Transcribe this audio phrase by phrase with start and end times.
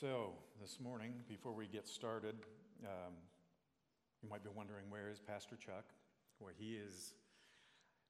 [0.00, 0.32] So,
[0.62, 2.32] this morning, before we get started,
[2.88, 3.12] um,
[4.22, 5.92] you might be wondering where is Pastor Chuck?
[6.40, 7.12] Well, he is,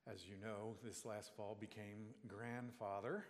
[0.06, 3.26] as you know, this last fall became grandfather.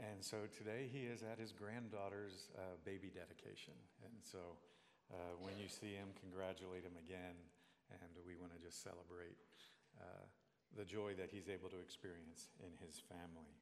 [0.00, 3.78] And so today he is at his granddaughter's uh, baby dedication.
[4.02, 4.58] And so
[5.14, 7.38] uh, when you see him, congratulate him again.
[8.02, 9.38] And we want to just celebrate
[10.02, 10.26] uh,
[10.76, 13.54] the joy that he's able to experience in his family.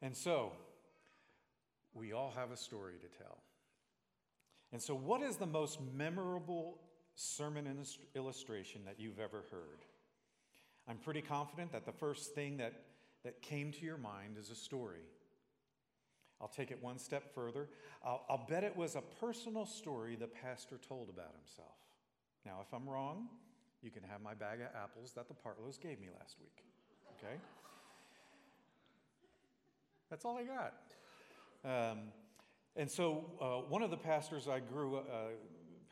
[0.00, 0.52] And so,
[1.94, 3.38] we all have a story to tell.
[4.72, 6.78] And so, what is the most memorable
[7.14, 9.84] sermon illustration that you've ever heard?
[10.88, 12.72] I'm pretty confident that the first thing that,
[13.24, 15.02] that came to your mind is a story.
[16.40, 17.68] I'll take it one step further.
[18.04, 21.76] I'll, I'll bet it was a personal story the pastor told about himself.
[22.44, 23.28] Now, if I'm wrong,
[23.80, 26.64] you can have my bag of apples that the Partlows gave me last week.
[27.18, 27.36] Okay?
[30.10, 30.74] That's all I got.
[31.64, 31.98] Um,
[32.74, 35.02] and so, uh, one of the pastors I grew, uh,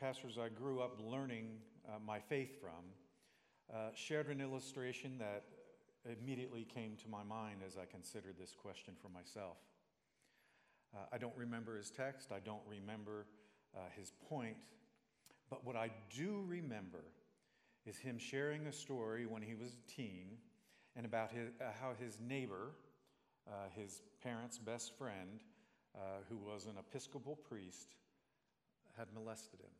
[0.01, 1.47] pastors I grew up learning
[1.87, 2.83] uh, my faith from
[3.73, 5.43] uh, shared an illustration that
[6.19, 9.55] immediately came to my mind as I considered this question for myself.
[10.93, 13.27] Uh, I don't remember his text, I don't remember
[13.73, 14.57] uh, his point,
[15.49, 17.05] but what I do remember
[17.85, 20.37] is him sharing a story when he was a teen
[20.97, 22.71] and about his, how his neighbor,
[23.73, 25.39] his parents' best friend,
[25.95, 27.95] uh, who was an Episcopal priest,
[28.97, 29.71] had molested him.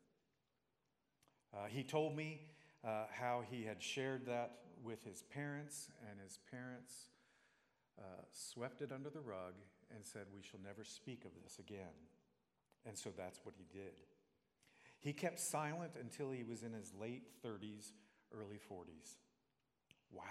[1.54, 2.40] Uh, he told me
[2.84, 6.92] uh, how he had shared that with his parents, and his parents
[7.98, 9.54] uh, swept it under the rug
[9.94, 11.94] and said, We shall never speak of this again.
[12.86, 14.00] And so that's what he did.
[14.98, 17.92] He kept silent until he was in his late 30s,
[18.34, 19.16] early 40s.
[20.10, 20.22] Wow.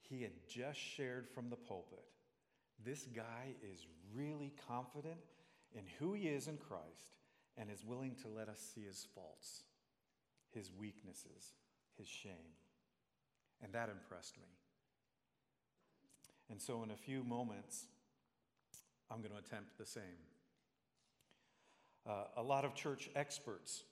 [0.00, 2.04] He had just shared from the pulpit
[2.84, 5.18] this guy is really confident
[5.74, 7.16] in who he is in Christ
[7.56, 9.62] and is willing to let us see his faults,
[10.52, 11.54] his weaknesses,
[11.98, 12.54] his shame.
[13.62, 14.48] And that impressed me.
[16.50, 17.86] And so, in a few moments,
[19.10, 20.02] I'm going to attempt the same.
[22.08, 23.82] Uh, a lot of church experts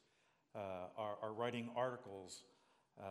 [0.55, 0.59] uh,
[0.97, 2.43] are, are writing articles
[3.01, 3.03] uh,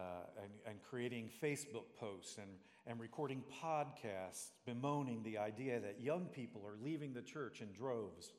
[0.41, 2.47] and, and, creating Facebook posts and,
[2.85, 8.33] and recording podcasts bemoaning the idea that young people are leaving the church in droves.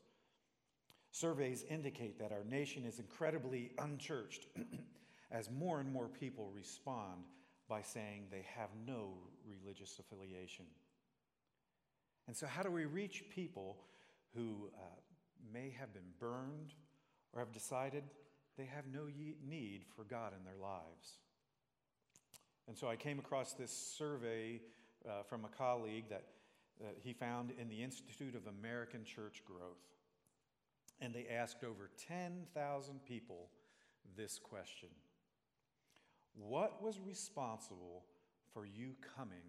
[1.10, 4.46] Surveys indicate that our nation is incredibly unchurched
[5.30, 7.24] as more and more people respond
[7.68, 9.14] by saying they have no
[9.48, 10.66] religious affiliation.
[12.26, 13.78] And so, how do we reach people
[14.34, 15.00] who uh,
[15.52, 16.74] may have been burned
[17.32, 18.04] or have decided
[18.58, 19.06] they have no
[19.46, 21.18] need for God in their lives?
[22.66, 24.60] And so I came across this survey
[25.06, 26.24] uh, from a colleague that,
[26.80, 29.82] that he found in the Institute of American Church Growth.
[31.00, 33.50] And they asked over 10,000 people
[34.16, 34.88] this question
[36.34, 38.04] What was responsible
[38.52, 39.44] for you coming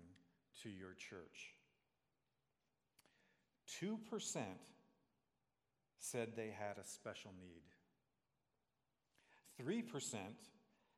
[0.63, 1.53] to your church?
[3.81, 3.97] 2%
[5.99, 7.63] said they had a special need.
[9.61, 10.15] 3%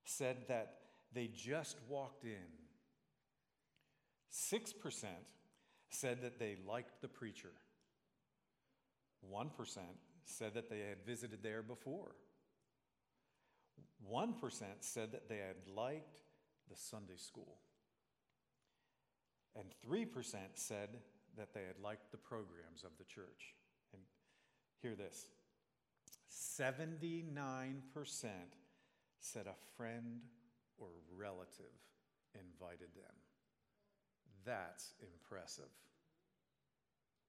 [0.04, 2.52] said that they just walked in.
[4.32, 5.06] 6%
[5.90, 7.52] said that they liked the preacher.
[9.34, 9.50] 1%
[10.26, 12.16] said that they had visited there before.
[14.12, 14.34] 1%
[14.82, 16.22] said that they had liked
[16.70, 17.58] the Sunday school.
[19.56, 20.90] And 3% said
[21.38, 23.56] that they had liked the programs of the church.
[23.94, 24.02] And
[24.82, 25.28] hear this
[26.30, 28.26] 79%
[29.20, 30.22] said a friend
[30.78, 31.74] or relative
[32.34, 33.16] invited them.
[34.46, 35.72] That's impressive.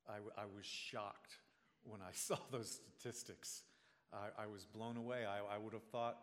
[0.08, 1.36] I, I was shocked
[1.84, 3.62] when I saw those statistics.
[4.12, 5.24] I, I was blown away.
[5.26, 6.18] I, I would have thought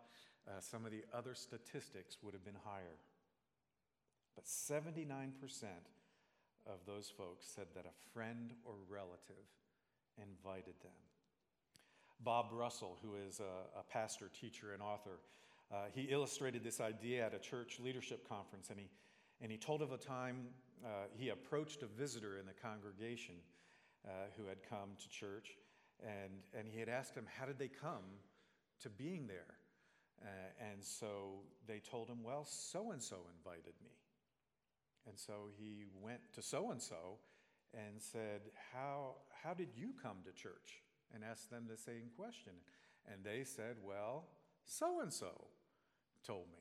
[0.48, 2.98] uh, some of the other statistics would have been higher.
[4.34, 5.30] But 79%
[6.66, 9.46] of those folks said that a friend or relative
[10.18, 10.92] invited them.
[12.20, 15.18] Bob Russell, who is a, a pastor, teacher, and author,
[15.72, 18.88] uh, he illustrated this idea at a church leadership conference, and he,
[19.40, 20.46] and he told of a time
[20.84, 23.34] uh, he approached a visitor in the congregation
[24.06, 25.56] uh, who had come to church,
[26.00, 28.04] and, and he had asked him, How did they come
[28.82, 29.54] to being there?
[30.22, 30.26] Uh,
[30.72, 33.90] and so they told him, Well, so and so invited me.
[35.06, 37.18] And so he went to so and so
[37.74, 38.40] and said,
[38.72, 40.82] how, how did you come to church?
[41.14, 42.52] And asked them the same question.
[43.10, 44.24] And they said, Well,
[44.64, 45.46] so and so
[46.26, 46.58] told me.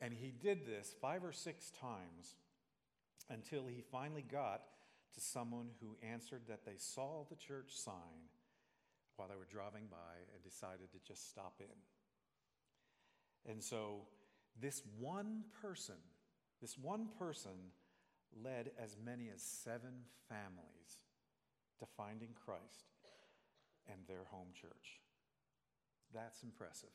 [0.00, 2.36] And he did this five or six times
[3.28, 4.62] until he finally got
[5.14, 8.28] to someone who answered that they saw the church sign
[9.16, 9.96] while they were driving by
[10.34, 13.50] and decided to just stop in.
[13.50, 14.02] And so,
[14.60, 15.96] this one person,
[16.60, 17.72] this one person
[18.44, 20.98] led as many as seven families
[21.78, 22.90] to finding Christ
[23.90, 25.00] and their home church.
[26.12, 26.90] That's impressive.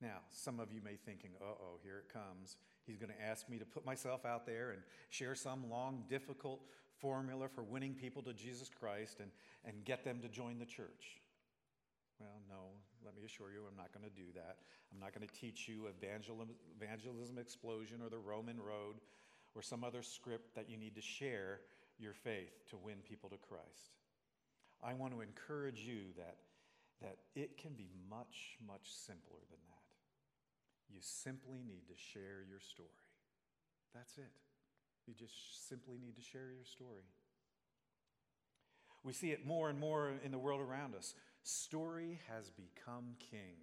[0.00, 2.56] Now, some of you may be thinking, uh oh, here it comes.
[2.86, 6.60] He's going to ask me to put myself out there and share some long, difficult
[7.00, 9.30] formula for winning people to Jesus Christ and,
[9.64, 11.20] and get them to join the church.
[12.20, 12.72] Well, no,
[13.04, 14.56] let me assure you, I'm not going to do that.
[14.92, 18.96] I'm not going to teach you evangelism, evangelism explosion or the Roman road
[19.54, 21.60] or some other script that you need to share
[21.98, 23.96] your faith to win people to Christ.
[24.82, 26.36] I want to encourage you that,
[27.02, 29.75] that it can be much, much simpler than that.
[30.88, 32.88] You simply need to share your story.
[33.94, 34.32] That's it.
[35.06, 37.04] You just simply need to share your story.
[39.04, 41.14] We see it more and more in the world around us.
[41.44, 43.56] Story has become king.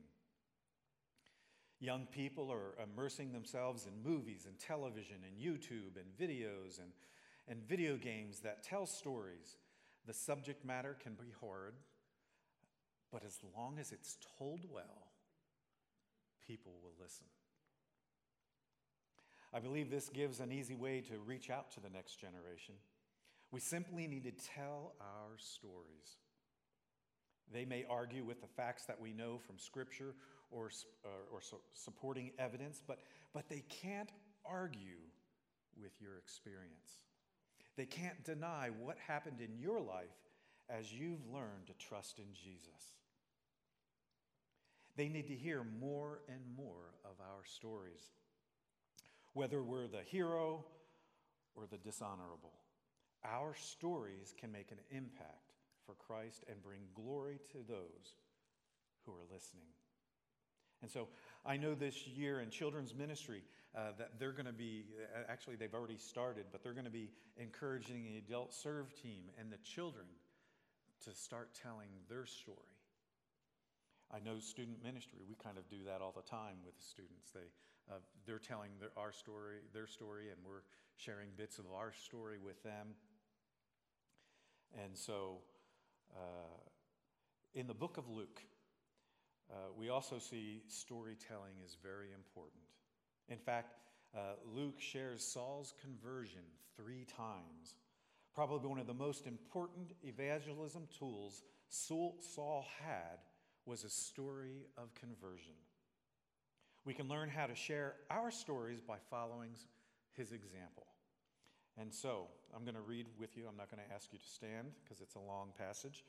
[1.79, 6.91] Young people are immersing themselves in movies and television and YouTube and videos and,
[7.49, 9.57] and video games that tell stories.
[10.07, 11.73] The subject matter can be horrid,
[13.11, 15.12] but as long as it's told well,
[16.47, 17.25] people will listen.
[19.53, 22.75] I believe this gives an easy way to reach out to the next generation.
[23.51, 26.17] We simply need to tell our stories.
[27.51, 30.15] They may argue with the facts that we know from Scripture
[30.49, 30.71] or,
[31.05, 32.99] uh, or, or supporting evidence, but,
[33.33, 34.09] but they can't
[34.43, 35.01] argue
[35.79, 37.01] with your experience.
[37.75, 40.17] They can't deny what happened in your life
[40.69, 42.95] as you've learned to trust in Jesus.
[44.95, 48.01] They need to hear more and more of our stories,
[49.33, 50.65] whether we're the hero
[51.55, 52.53] or the dishonorable.
[53.25, 55.53] Our stories can make an impact
[55.85, 58.15] for Christ and bring glory to those
[59.05, 59.67] who are listening.
[60.81, 61.07] And so
[61.45, 63.43] I know this year in children's ministry
[63.75, 64.83] uh, that they're going to be,
[65.29, 69.51] actually, they've already started, but they're going to be encouraging the adult serve team and
[69.51, 70.05] the children
[71.05, 72.72] to start telling their story.
[74.13, 77.31] I know student ministry, we kind of do that all the time with the students.
[77.33, 77.49] They,
[77.91, 77.97] uh,
[78.27, 80.61] they're telling their, our story, their story, and we're
[80.97, 82.89] sharing bits of our story with them.
[84.83, 85.39] And so
[86.15, 86.61] uh,
[87.55, 88.41] in the book of Luke,
[89.51, 92.61] uh, we also see storytelling is very important.
[93.29, 93.77] In fact,
[94.15, 96.43] uh, Luke shares Saul's conversion
[96.77, 97.75] three times.
[98.35, 103.17] Probably one of the most important evangelism tools Saul had
[103.65, 105.53] was a story of conversion.
[106.85, 109.51] We can learn how to share our stories by following
[110.13, 110.87] his example.
[111.77, 113.45] And so, I'm going to read with you.
[113.49, 116.03] I'm not going to ask you to stand because it's a long passage,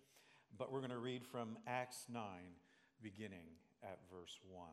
[0.59, 2.23] but we're going to read from Acts 9,
[3.03, 3.47] beginning
[3.83, 4.69] at verse 1.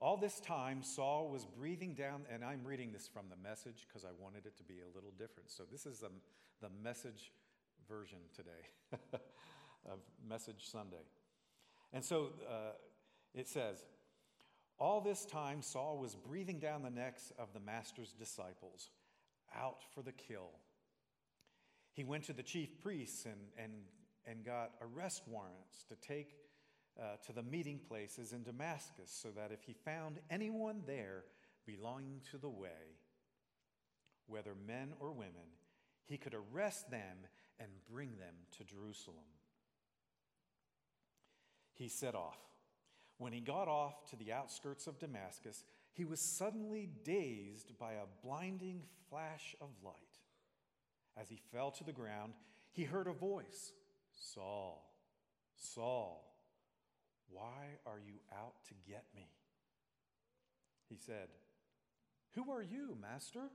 [0.00, 4.04] All this time, Saul was breathing down, and I'm reading this from the message because
[4.04, 5.50] I wanted it to be a little different.
[5.50, 6.10] So, this is the,
[6.60, 7.32] the message
[7.88, 8.98] version today.
[9.90, 11.04] of Message Sunday.
[11.92, 12.72] And so uh,
[13.34, 13.84] it says,
[14.78, 18.90] All this time Saul was breathing down the necks of the master's disciples,
[19.54, 20.50] out for the kill.
[21.92, 23.72] He went to the chief priests and, and,
[24.26, 26.36] and got arrest warrants to take
[27.00, 31.24] uh, to the meeting places in Damascus so that if he found anyone there
[31.66, 32.98] belonging to the way,
[34.26, 35.48] whether men or women,
[36.04, 37.16] he could arrest them
[37.58, 39.24] and bring them to Jerusalem
[41.76, 42.38] he set off.
[43.18, 48.26] When he got off to the outskirts of Damascus, he was suddenly dazed by a
[48.26, 49.94] blinding flash of light.
[51.16, 52.34] As he fell to the ground,
[52.72, 53.72] he heard a voice
[54.12, 54.92] Saul,
[55.56, 56.34] Saul,
[57.30, 59.28] why are you out to get me?
[60.88, 61.28] He said,
[62.34, 63.50] Who are you, Master?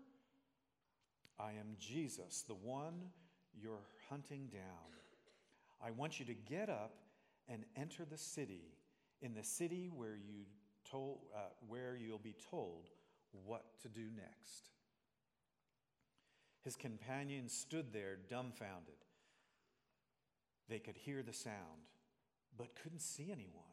[1.39, 3.09] I am Jesus, the one
[3.59, 4.61] you're hunting down.
[5.84, 6.93] I want you to get up
[7.47, 8.77] and enter the city,
[9.21, 10.45] in the city where, you
[10.89, 12.89] told, uh, where you'll be told
[13.45, 14.69] what to do next.
[16.63, 18.93] His companions stood there dumbfounded.
[20.69, 21.87] They could hear the sound,
[22.57, 23.63] but couldn't see anyone.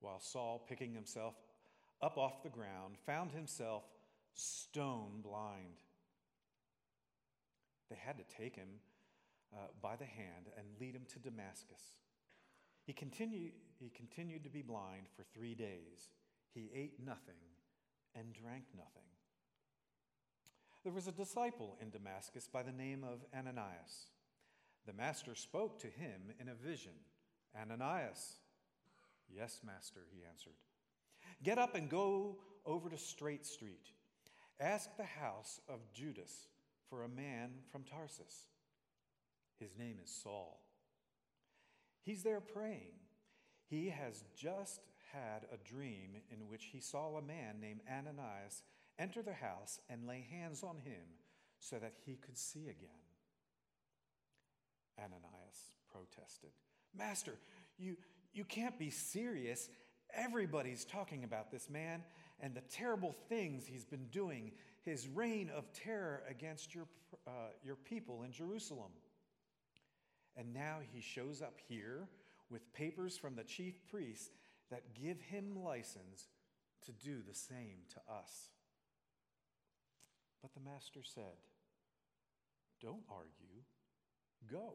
[0.00, 1.34] While Saul, picking himself
[2.02, 3.84] up off the ground, found himself
[4.34, 5.82] stone blind.
[7.88, 8.68] They had to take him
[9.52, 11.82] uh, by the hand and lead him to Damascus.
[12.84, 16.10] He continued, he continued to be blind for three days.
[16.52, 17.34] He ate nothing
[18.14, 19.02] and drank nothing.
[20.82, 24.08] There was a disciple in Damascus by the name of Ananias.
[24.86, 26.92] The master spoke to him in a vision
[27.60, 28.38] Ananias.
[29.28, 30.54] Yes, master, he answered.
[31.42, 33.92] Get up and go over to Straight Street.
[34.58, 36.48] Ask the house of Judas
[36.88, 38.46] for a man from Tarsus.
[39.58, 40.60] His name is Saul.
[42.02, 42.92] He's there praying.
[43.68, 44.80] He has just
[45.12, 48.62] had a dream in which he saw a man named Ananias
[48.98, 51.02] enter the house and lay hands on him
[51.58, 52.90] so that he could see again.
[54.98, 56.50] Ananias protested,
[56.96, 57.34] Master,
[57.78, 57.96] you,
[58.32, 59.68] you can't be serious.
[60.14, 62.02] Everybody's talking about this man
[62.40, 66.86] and the terrible things he's been doing, his reign of terror against your,
[67.26, 68.90] uh, your people in Jerusalem.
[70.36, 72.08] And now he shows up here
[72.50, 74.30] with papers from the chief priests
[74.70, 76.28] that give him license
[76.86, 78.50] to do the same to us.
[80.40, 81.36] But the master said,
[82.80, 83.62] Don't argue,
[84.50, 84.74] go.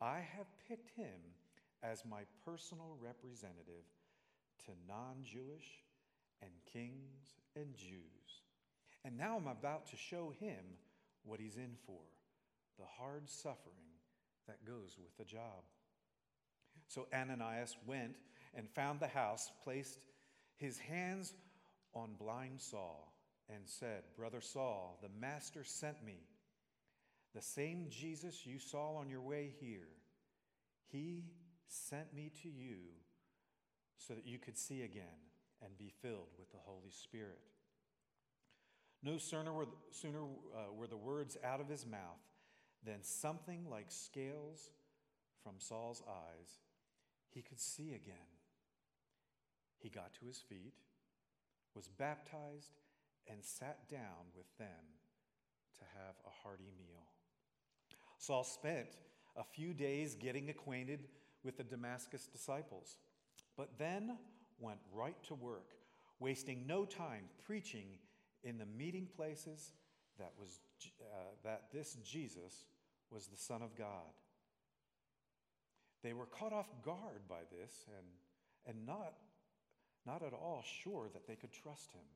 [0.00, 1.20] I have picked him
[1.82, 3.84] as my personal representative
[4.64, 5.84] to non Jewish
[6.42, 8.42] and kings and Jews.
[9.04, 10.78] And now I'm about to show him
[11.24, 12.00] what he's in for
[12.78, 13.89] the hard suffering
[14.50, 15.62] that goes with the job.
[16.88, 18.16] So Ananias went
[18.54, 20.06] and found the house, placed
[20.56, 21.34] his hands
[21.94, 23.14] on blind Saul,
[23.48, 26.18] and said, Brother Saul, the Master sent me.
[27.32, 29.88] The same Jesus you saw on your way here,
[30.88, 31.26] he
[31.68, 32.78] sent me to you
[33.98, 35.04] so that you could see again
[35.62, 37.38] and be filled with the Holy Spirit.
[39.04, 42.18] No sooner were, uh, the words out of his mouth
[42.84, 44.70] than something like scales
[45.42, 46.58] from Saul's eyes
[47.30, 48.16] he could see again.
[49.78, 50.74] He got to his feet,
[51.74, 52.72] was baptized,
[53.28, 54.68] and sat down with them
[55.78, 57.06] to have a hearty meal.
[58.18, 58.96] Saul spent
[59.36, 61.04] a few days getting acquainted
[61.44, 62.96] with the Damascus disciples,
[63.56, 64.18] but then
[64.58, 65.70] went right to work,
[66.18, 67.98] wasting no time preaching
[68.42, 69.72] in the meeting places
[70.20, 70.60] that, was,
[71.02, 71.14] uh,
[71.44, 72.64] that this Jesus
[73.10, 74.14] was the Son of God.
[76.02, 78.06] They were caught off guard by this and,
[78.76, 79.14] and not,
[80.06, 82.06] not at all sure that they could trust him.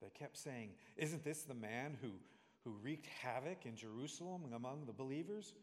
[0.00, 2.12] They kept saying, Isn't this the man who,
[2.64, 5.54] who wreaked havoc in Jerusalem among the believers?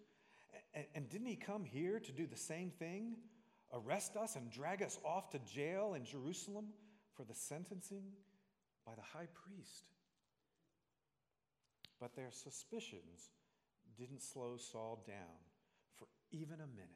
[0.74, 3.16] And, and didn't he come here to do the same thing?
[3.74, 6.68] Arrest us and drag us off to jail in Jerusalem
[7.16, 8.04] for the sentencing
[8.86, 9.95] by the high priest.
[12.00, 13.32] But their suspicions
[13.98, 15.40] didn't slow Saul down
[15.98, 16.90] for even a minute.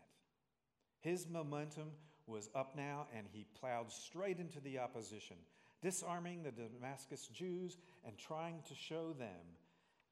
[1.00, 1.91] His momentum
[2.28, 5.38] was up now, and he plowed straight into the opposition,
[5.82, 9.58] disarming the Damascus Jews and trying to show them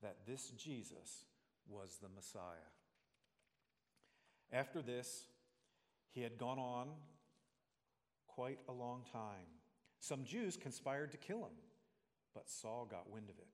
[0.02, 1.26] that this Jesus
[1.68, 2.72] was the Messiah.
[4.52, 5.26] After this,
[6.12, 6.88] he had gone on
[8.28, 9.46] quite a long time.
[10.00, 11.58] Some Jews conspired to kill him,
[12.34, 13.48] but Saul got wind of it.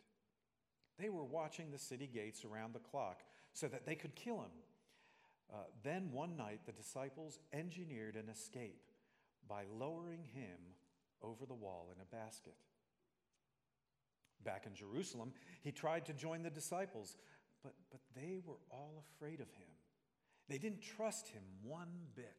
[1.00, 3.22] They were watching the city gates around the clock
[3.54, 4.52] so that they could kill him.
[5.54, 8.82] Uh, then one night, the disciples engineered an escape
[9.48, 10.58] by lowering him
[11.22, 12.56] over the wall in a basket.
[14.44, 15.32] Back in Jerusalem,
[15.62, 17.18] he tried to join the disciples,
[17.64, 19.70] but, but they were all afraid of him.
[20.50, 22.36] They didn't trust him one bit.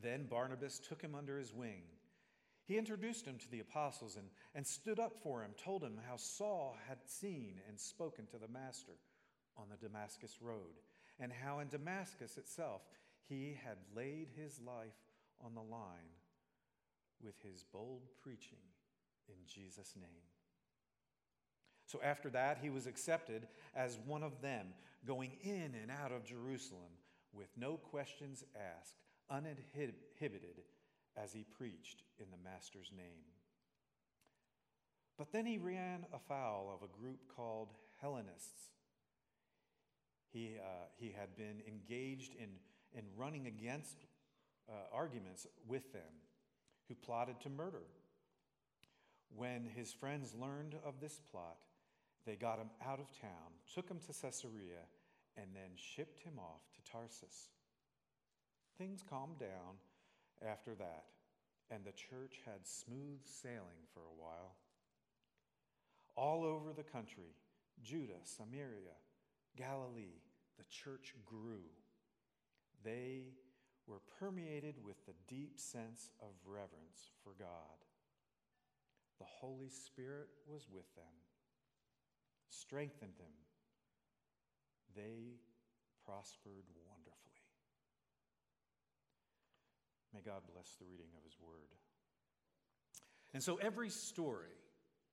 [0.00, 1.82] Then Barnabas took him under his wing.
[2.64, 6.16] He introduced him to the apostles and, and stood up for him, told him how
[6.16, 8.92] Saul had seen and spoken to the Master
[9.56, 10.80] on the Damascus Road
[11.18, 12.82] and how in Damascus itself
[13.28, 14.98] he had laid his life
[15.44, 16.16] on the line
[17.22, 18.58] with his bold preaching
[19.28, 20.26] in Jesus' name.
[21.86, 24.68] So after that, he was accepted as one of them,
[25.06, 26.92] going in and out of Jerusalem
[27.32, 28.96] with no questions asked,
[29.30, 30.62] uninhibited
[31.16, 33.24] as he preached in the Master's name.
[35.18, 37.68] But then he ran afoul of a group called
[38.00, 38.72] Hellenists
[40.32, 42.48] he, uh, he had been engaged in,
[42.94, 43.98] in running against
[44.68, 46.02] uh, arguments with them,
[46.88, 47.82] who plotted to murder.
[49.34, 51.58] When his friends learned of this plot,
[52.24, 54.86] they got him out of town, took him to Caesarea,
[55.36, 57.48] and then shipped him off to Tarsus.
[58.78, 59.76] Things calmed down
[60.48, 61.04] after that,
[61.70, 64.56] and the church had smooth sailing for a while.
[66.16, 67.34] All over the country,
[67.82, 68.96] Judah, Samaria,
[69.56, 70.20] Galilee,
[70.58, 71.64] the church grew.
[72.84, 73.32] They
[73.86, 77.78] were permeated with the deep sense of reverence for God.
[79.18, 81.14] The Holy Spirit was with them,
[82.48, 83.34] strengthened them.
[84.94, 85.38] They
[86.04, 87.31] prospered wonderfully.
[90.14, 91.68] May God bless the reading of His Word.
[93.34, 94.52] And so every story,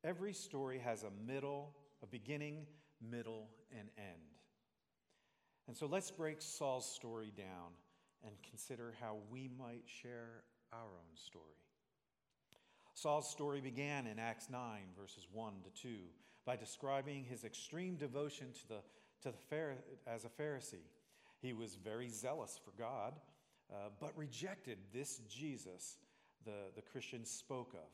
[0.04, 1.74] every story has a middle,
[2.04, 2.66] a beginning,
[3.02, 4.40] middle, and end.
[5.68, 7.72] And so let's break Saul's story down
[8.26, 10.44] and consider how we might share
[10.74, 11.46] our own story.
[12.94, 15.96] Saul's story began in Acts 9, verses 1 to 2,
[16.46, 18.82] by describing his extreme devotion to the,
[19.22, 19.76] to the
[20.06, 20.88] as a Pharisee.
[21.42, 23.14] He was very zealous for God,
[23.72, 25.98] uh, but rejected this Jesus
[26.46, 27.90] the, the Christians spoke of.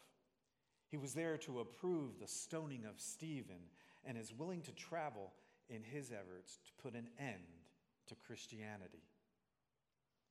[0.89, 3.69] He was there to approve the stoning of Stephen
[4.05, 5.33] and is willing to travel
[5.69, 7.63] in his efforts to put an end
[8.07, 9.03] to Christianity.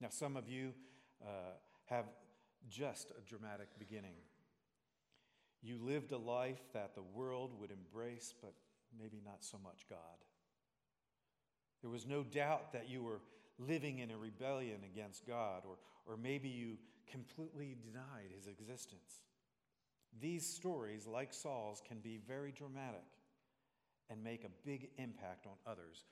[0.00, 0.72] Now, some of you
[1.22, 1.54] uh,
[1.86, 2.06] have
[2.68, 4.14] just a dramatic beginning.
[5.62, 8.54] You lived a life that the world would embrace, but
[8.98, 9.98] maybe not so much God.
[11.82, 13.20] There was no doubt that you were
[13.58, 15.76] living in a rebellion against God, or,
[16.06, 16.76] or maybe you
[17.10, 19.22] completely denied his existence.
[20.20, 23.04] These stories, like Saul's, can be very dramatic
[24.10, 26.04] and make a big impact on others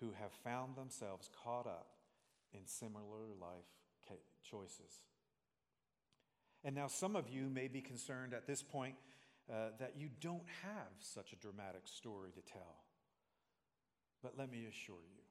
[0.00, 1.88] who have found themselves caught up
[2.52, 3.64] in similar life
[4.48, 5.02] choices.
[6.62, 8.94] And now, some of you may be concerned at this point
[9.50, 12.84] uh, that you don't have such a dramatic story to tell.
[14.22, 15.23] But let me assure you,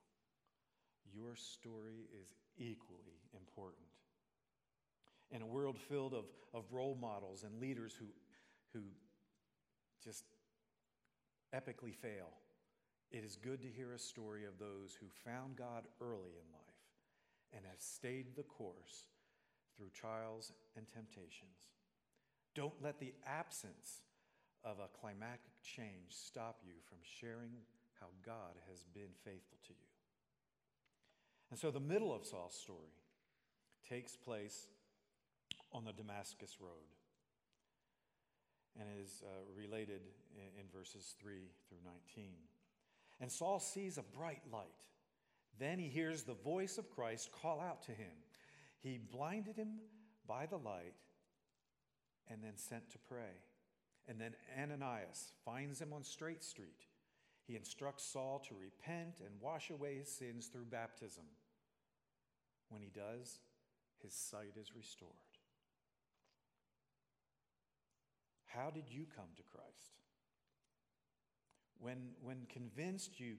[1.11, 3.87] your story is equally important.
[5.31, 8.05] In a world filled of, of role models and leaders who,
[8.73, 8.85] who
[10.03, 10.25] just
[11.55, 12.29] epically fail,
[13.11, 16.63] it is good to hear a story of those who found God early in life
[17.55, 19.07] and have stayed the course
[19.77, 21.69] through trials and temptations.
[22.55, 24.01] Don't let the absence
[24.63, 27.51] of a climactic change stop you from sharing
[27.99, 29.92] how God has been faithful to you.
[31.53, 32.95] And so the middle of Saul's story
[33.87, 34.69] takes place
[35.71, 36.89] on the Damascus Road
[38.75, 40.01] and is uh, related
[40.35, 41.77] in, in verses 3 through
[42.17, 42.31] 19.
[43.21, 44.65] And Saul sees a bright light.
[45.59, 48.17] Then he hears the voice of Christ call out to him.
[48.79, 49.73] He blinded him
[50.27, 50.95] by the light
[52.31, 53.43] and then sent to pray.
[54.07, 56.87] And then Ananias finds him on Straight Street.
[57.45, 61.25] He instructs Saul to repent and wash away his sins through baptism.
[62.73, 63.39] When he does,
[64.01, 65.11] his sight is restored.
[68.45, 69.99] How did you come to Christ?
[71.79, 73.35] When, when convinced you,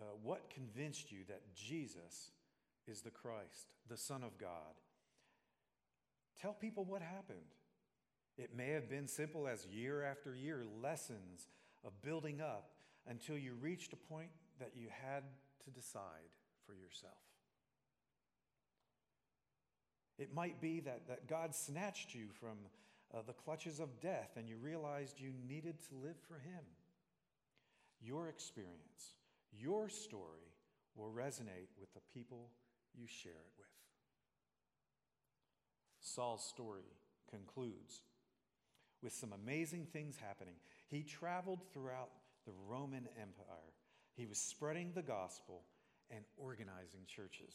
[0.00, 2.32] uh, what convinced you that Jesus
[2.88, 4.74] is the Christ, the Son of God?
[6.40, 7.38] Tell people what happened.
[8.36, 11.46] It may have been simple as year after year lessons
[11.84, 12.70] of building up
[13.06, 15.22] until you reached a point that you had
[15.64, 16.32] to decide
[16.66, 17.14] for yourself.
[20.18, 22.56] It might be that, that God snatched you from
[23.12, 26.64] uh, the clutches of death and you realized you needed to live for Him.
[28.00, 29.14] Your experience,
[29.52, 30.52] your story
[30.94, 32.50] will resonate with the people
[32.94, 33.66] you share it with.
[36.00, 36.92] Saul's story
[37.30, 38.02] concludes
[39.02, 40.54] with some amazing things happening.
[40.88, 42.10] He traveled throughout
[42.46, 43.72] the Roman Empire,
[44.14, 45.62] he was spreading the gospel
[46.10, 47.54] and organizing churches.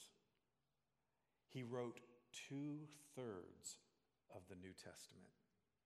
[1.50, 2.00] He wrote
[2.32, 3.78] two thirds
[4.36, 5.30] of the New Testament.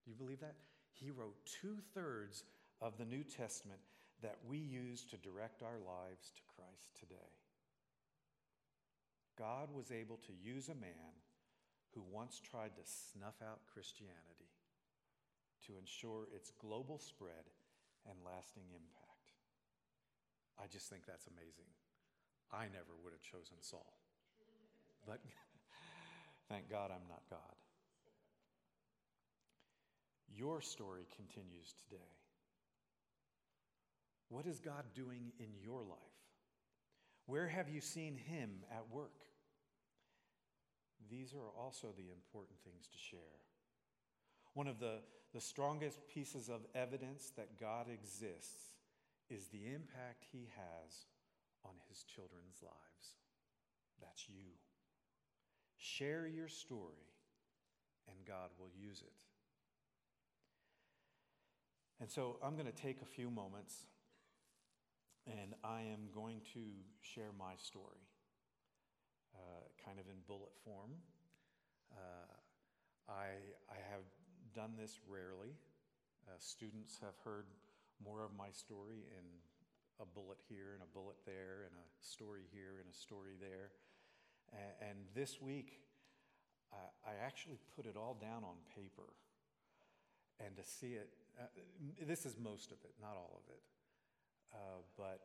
[0.03, 0.55] Do you believe that?
[0.91, 2.43] He wrote two thirds
[2.81, 3.79] of the New Testament
[4.21, 7.31] that we use to direct our lives to Christ today.
[9.37, 11.17] God was able to use a man
[11.93, 14.53] who once tried to snuff out Christianity
[15.65, 17.49] to ensure its global spread
[18.09, 19.31] and lasting impact.
[20.59, 21.69] I just think that's amazing.
[22.51, 23.97] I never would have chosen Saul.
[25.07, 25.19] But
[26.49, 27.39] thank God I'm not God.
[30.35, 32.01] Your story continues today.
[34.29, 35.99] What is God doing in your life?
[37.27, 39.21] Where have you seen Him at work?
[41.09, 43.19] These are also the important things to share.
[44.53, 45.01] One of the,
[45.33, 48.77] the strongest pieces of evidence that God exists
[49.29, 51.05] is the impact He has
[51.63, 53.15] on His children's lives.
[54.01, 54.51] That's you.
[55.83, 57.03] Share your story,
[58.07, 59.19] and God will use it.
[61.99, 63.75] And so I'm going to take a few moments
[65.27, 66.63] and I am going to
[67.01, 68.03] share my story,
[69.35, 70.91] uh, kind of in bullet form.
[71.91, 74.07] Uh, I, I have
[74.55, 75.55] done this rarely.
[76.27, 77.45] Uh, students have heard
[78.03, 79.25] more of my story in
[79.99, 83.71] a bullet here and a bullet there and a story here and a story there.
[84.53, 85.79] And, this week,
[86.71, 89.13] I, I actually put it all down on paper.
[90.39, 91.45] And to see it, uh,
[92.05, 93.61] this is most of it, not all of it.
[94.53, 95.21] Uh, but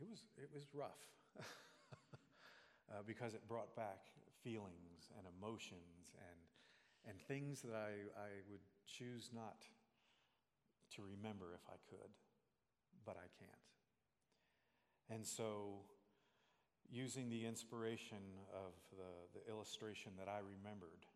[0.00, 0.98] it was, it was rough
[2.90, 4.10] uh, because it brought back
[4.42, 9.64] feelings and emotions and, and things that I, I would choose not
[10.96, 12.10] to remember if I could,
[13.04, 13.60] but I can't.
[15.10, 15.82] And so,
[16.90, 18.18] using the inspiration
[18.52, 21.06] of the, the illustration that I remembered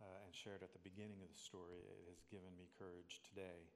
[0.00, 3.68] uh, and shared at the beginning of the story, it has given me courage today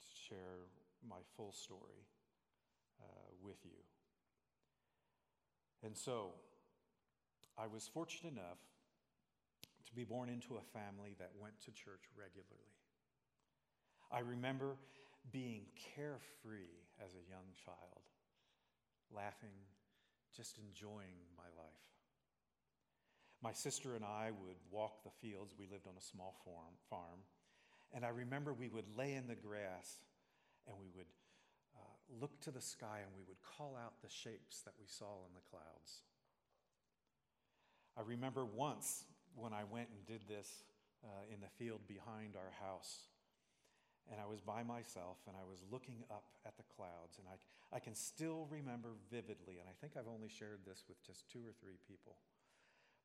[0.00, 0.66] to share
[1.06, 2.08] my full story
[3.00, 3.78] uh, with you.
[5.84, 6.32] And so,
[7.58, 8.62] I was fortunate enough
[9.84, 12.72] to be born into a family that went to church regularly.
[14.10, 14.76] I remember
[15.30, 18.02] being carefree as a young child,
[19.14, 19.56] laughing,
[20.36, 21.86] just enjoying my life.
[23.42, 25.54] My sister and I would walk the fields.
[25.58, 27.26] We lived on a small farm, farm.
[27.92, 29.98] And I remember we would lay in the grass
[30.66, 31.10] and we would
[31.76, 35.26] uh, look to the sky and we would call out the shapes that we saw
[35.26, 36.02] in the clouds.
[37.98, 39.04] I remember once
[39.34, 40.48] when I went and did this
[41.04, 43.08] uh, in the field behind our house.
[44.10, 47.18] And I was by myself and I was looking up at the clouds.
[47.18, 47.38] And I,
[47.74, 51.40] I can still remember vividly, and I think I've only shared this with just two
[51.40, 52.18] or three people,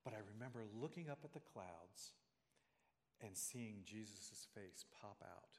[0.03, 2.17] but I remember looking up at the clouds
[3.21, 5.57] and seeing Jesus' face pop out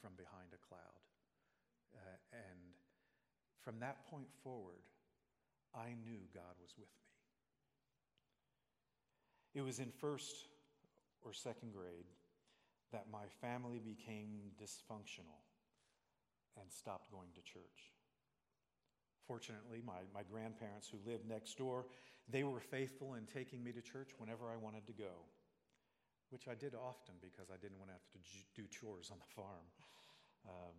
[0.00, 1.00] from behind a cloud.
[1.94, 2.74] Uh, and
[3.62, 4.84] from that point forward,
[5.74, 7.10] I knew God was with me.
[9.54, 10.46] It was in first
[11.22, 12.06] or second grade
[12.92, 15.40] that my family became dysfunctional
[16.60, 17.94] and stopped going to church.
[19.26, 21.86] Fortunately, my, my grandparents who lived next door,
[22.28, 25.22] they were faithful in taking me to church whenever I wanted to go,
[26.30, 29.34] which I did often because I didn't want to have to do chores on the
[29.34, 29.66] farm.
[30.48, 30.74] Um,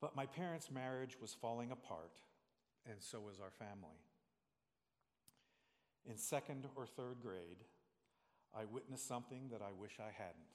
[0.00, 2.20] but my parents' marriage was falling apart,
[2.86, 4.00] and so was our family.
[6.06, 7.64] In second or third grade,
[8.56, 10.54] I witnessed something that I wish I hadn't.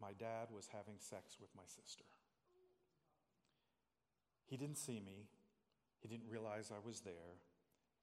[0.00, 2.04] My dad was having sex with my sister.
[4.46, 5.28] He didn't see me,
[6.00, 7.42] he didn't realize I was there.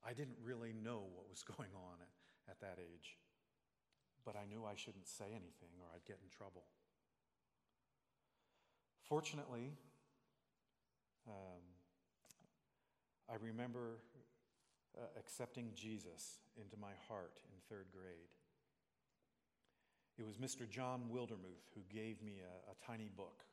[0.06, 3.18] I didn't really know what was going on at, at that age,
[4.24, 6.64] but I knew I shouldn't say anything or I'd get in trouble.
[9.04, 9.74] Fortunately,
[11.28, 11.62] um,
[13.30, 14.00] I remember
[14.98, 18.30] uh, accepting Jesus into my heart in third grade.
[20.18, 20.70] It was Mr.
[20.70, 23.44] John Wildermuth who gave me a, a tiny book,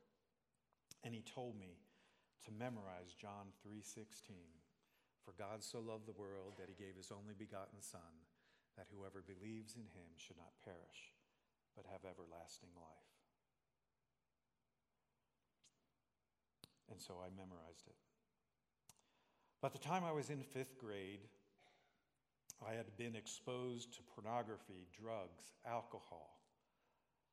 [1.02, 1.78] and he told me
[2.44, 4.36] to memorize John 3:16.
[5.24, 8.26] For God so loved the world that he gave his only begotten son
[8.76, 11.14] that whoever believes in him should not perish
[11.76, 13.12] but have everlasting life.
[16.90, 17.96] And so I memorized it.
[19.62, 21.20] By the time I was in fifth grade,
[22.60, 26.41] I had been exposed to pornography, drugs, alcohol.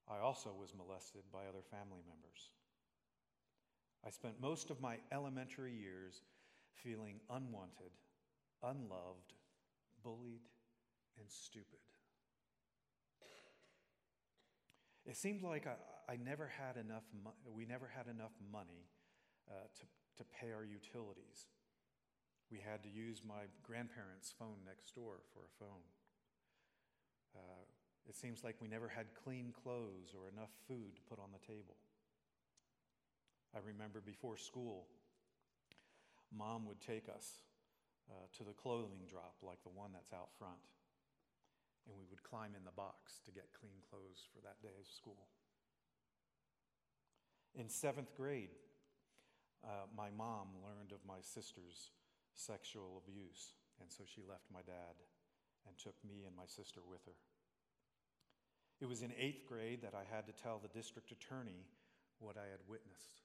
[0.09, 2.49] I also was molested by other family members.
[4.05, 6.21] I spent most of my elementary years
[6.73, 7.91] feeling unwanted,
[8.63, 9.33] unloved,
[10.03, 10.41] bullied,
[11.19, 11.79] and stupid.
[15.05, 18.87] It seemed like I, I never had enough, mo- we never had enough money
[19.49, 19.85] uh, to,
[20.17, 21.47] to pay our utilities.
[22.51, 25.85] We had to use my grandparents' phone next door for a phone.
[27.35, 27.65] Uh,
[28.07, 31.45] it seems like we never had clean clothes or enough food to put on the
[31.45, 31.75] table.
[33.55, 34.85] I remember before school,
[36.31, 37.43] mom would take us
[38.09, 40.61] uh, to the clothing drop, like the one that's out front,
[41.87, 44.87] and we would climb in the box to get clean clothes for that day of
[44.87, 45.27] school.
[47.57, 48.53] In seventh grade,
[49.63, 51.91] uh, my mom learned of my sister's
[52.35, 53.59] sexual abuse.
[53.81, 54.95] And so she left my dad
[55.67, 57.15] and took me and my sister with her.
[58.81, 61.67] It was in eighth grade that I had to tell the district attorney
[62.19, 63.21] what I had witnessed.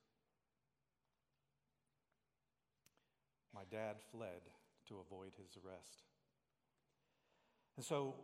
[3.55, 4.51] My dad fled
[4.89, 6.03] to avoid his arrest.
[7.77, 8.15] And so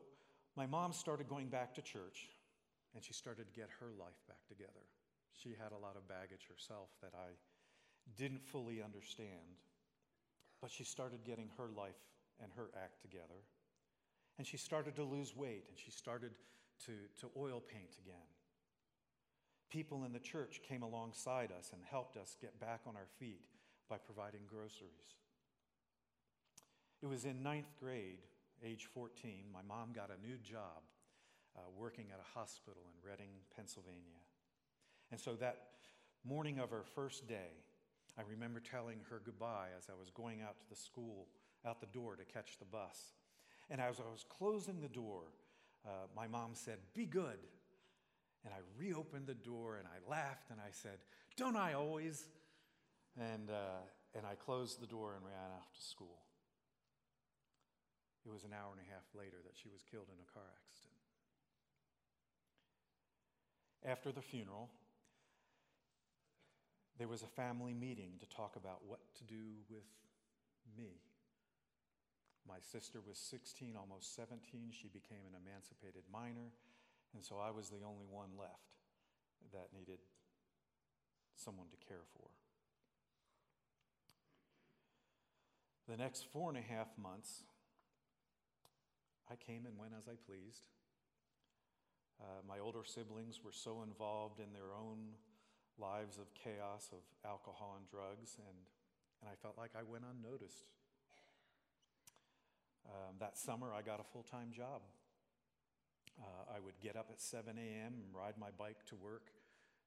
[0.57, 2.29] my mom started going back to church
[2.95, 4.87] and she started to get her life back together.
[5.33, 7.39] She had a lot of baggage herself that I
[8.17, 9.59] didn't fully understand.
[10.61, 12.03] But she started getting her life
[12.43, 13.47] and her act together.
[14.39, 16.33] And she started to lose weight and she started
[16.87, 18.29] to, to oil paint again.
[19.71, 23.45] People in the church came alongside us and helped us get back on our feet
[23.89, 25.15] by providing groceries.
[27.03, 28.19] It was in ninth grade,
[28.65, 30.83] age 14, my mom got a new job
[31.57, 34.21] uh, working at a hospital in Reading, Pennsylvania.
[35.11, 35.63] And so that
[36.25, 37.65] morning of her first day,
[38.19, 41.29] I remember telling her goodbye as I was going out to the school,
[41.67, 43.15] out the door to catch the bus.
[43.71, 45.23] And as I was closing the door,
[45.87, 47.39] uh, my mom said, Be good.
[48.45, 50.99] And I reopened the door and I laughed and I said,
[51.37, 52.27] Don't I always?
[53.19, 56.21] And, uh, and I closed the door and ran off to school.
[58.25, 60.45] It was an hour and a half later that she was killed in a car
[60.65, 60.97] accident.
[63.85, 64.69] After the funeral,
[66.99, 69.89] there was a family meeting to talk about what to do with
[70.77, 71.01] me.
[72.49, 74.71] My sister was 16, almost 17.
[74.73, 76.53] She became an emancipated minor,
[77.15, 78.77] and so I was the only one left
[79.53, 79.99] that needed
[81.37, 82.29] someone to care for.
[85.89, 87.43] The next four and a half months,
[89.31, 90.63] I came and went as I pleased.
[92.21, 95.17] Uh, my older siblings were so involved in their own
[95.79, 98.59] lives of chaos, of alcohol and drugs, and,
[99.23, 100.69] and I felt like I went unnoticed.
[102.91, 104.83] Um, that summer, I got a full time job.
[106.19, 107.95] Uh, I would get up at 7 a.m.
[108.03, 109.31] and ride my bike to work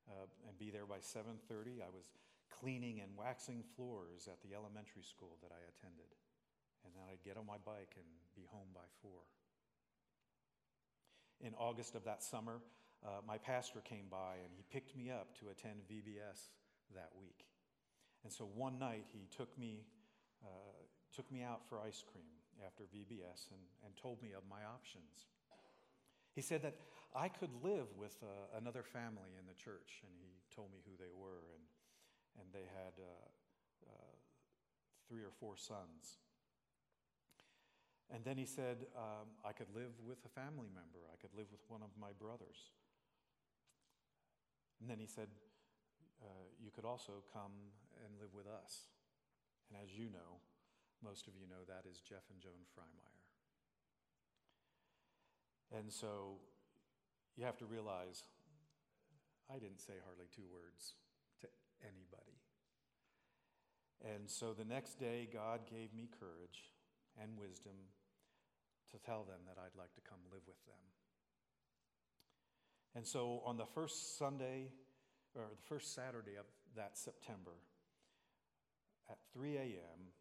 [0.09, 1.83] uh, and be there by 7:30.
[1.83, 2.11] I was
[2.49, 6.15] cleaning and waxing floors at the elementary school that I attended,
[6.85, 9.27] and then I'd get on my bike and be home by four.
[11.41, 12.61] In August of that summer,
[13.05, 16.55] uh, my pastor came by and he picked me up to attend VBS
[16.95, 17.45] that week.
[18.23, 19.83] And so one night he took me,
[20.41, 20.47] uh,
[21.13, 25.25] took me out for ice cream after VBS and, and told me of my options.
[26.35, 26.75] He said that
[27.13, 30.97] I could live with uh, another family in the church, and he told me who
[30.97, 31.63] they were, and,
[32.41, 33.29] and they had uh,
[33.85, 34.13] uh,
[35.07, 36.17] three or four sons.
[38.09, 41.47] And then he said um, I could live with a family member, I could live
[41.53, 42.73] with one of my brothers.
[44.81, 45.29] And then he said,
[46.21, 47.71] uh, You could also come
[48.03, 48.89] and live with us.
[49.69, 50.41] And as you know,
[51.03, 53.19] most of you know that is Jeff and Joan Freimeyer.
[55.77, 56.39] And so
[57.35, 58.23] you have to realize
[59.49, 60.95] I didn't say hardly two words
[61.41, 61.47] to
[61.83, 62.39] anybody.
[64.03, 66.71] And so the next day, God gave me courage
[67.21, 67.75] and wisdom
[68.91, 70.83] to tell them that I'd like to come live with them.
[72.95, 74.71] And so on the first Sunday,
[75.35, 76.45] or the first Saturday of
[76.75, 77.57] that September,
[79.09, 80.13] at 3 a.m.,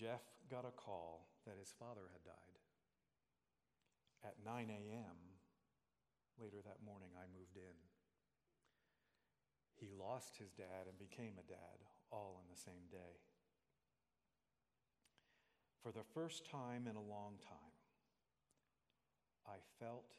[0.00, 2.56] Jeff got a call that his father had died.
[4.24, 5.16] At 9 a.m.,
[6.40, 7.76] later that morning, I moved in.
[9.76, 13.20] He lost his dad and became a dad all in the same day.
[15.82, 17.76] For the first time in a long time,
[19.46, 20.16] I felt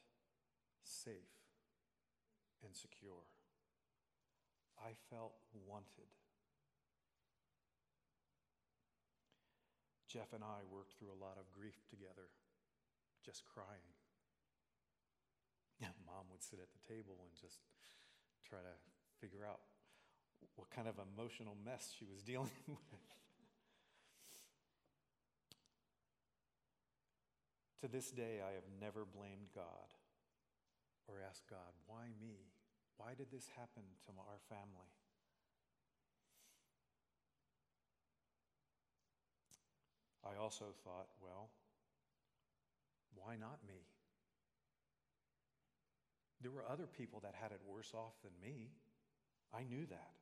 [0.83, 1.41] safe
[2.63, 3.25] and secure.
[4.77, 5.33] I felt
[5.67, 6.09] wanted.
[10.11, 12.27] Jeff and I worked through a lot of grief together,
[13.23, 13.95] just crying.
[16.05, 17.63] Mom would sit at the table and just
[18.43, 18.75] try to
[19.23, 19.63] figure out
[20.59, 22.99] what kind of emotional mess she was dealing with.
[27.79, 29.89] to this day, I have never blamed God
[31.07, 32.53] or asked God, why me?
[32.97, 34.93] Why did this happen to our family?
[40.23, 41.49] I also thought, well,
[43.15, 43.81] why not me?
[46.41, 48.71] There were other people that had it worse off than me.
[49.53, 50.13] I knew that.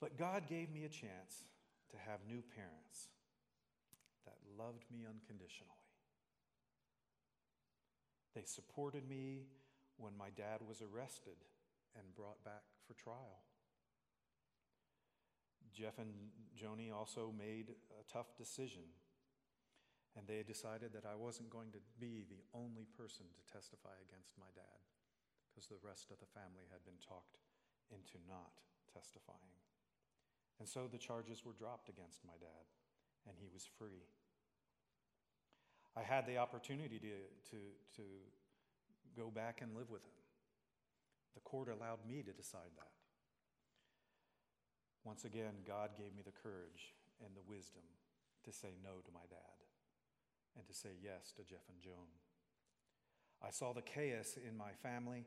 [0.00, 1.50] But God gave me a chance
[1.90, 3.08] to have new parents
[4.26, 5.70] that loved me unconditionally.
[8.34, 9.46] They supported me
[9.96, 11.38] when my dad was arrested
[11.94, 13.44] and brought back for trial.
[15.74, 16.14] Jeff and
[16.54, 18.86] Joni also made a tough decision,
[20.14, 24.38] and they decided that I wasn't going to be the only person to testify against
[24.38, 24.80] my dad,
[25.50, 27.42] because the rest of the family had been talked
[27.90, 29.58] into not testifying.
[30.62, 32.64] And so the charges were dropped against my dad,
[33.26, 34.06] and he was free.
[35.98, 37.18] I had the opportunity to,
[37.50, 37.58] to,
[37.98, 38.04] to
[39.18, 40.22] go back and live with him.
[41.34, 42.93] The court allowed me to decide that.
[45.04, 47.84] Once again, God gave me the courage and the wisdom
[48.44, 49.56] to say no to my dad
[50.56, 52.08] and to say yes to Jeff and Joan.
[53.44, 55.26] I saw the chaos in my family,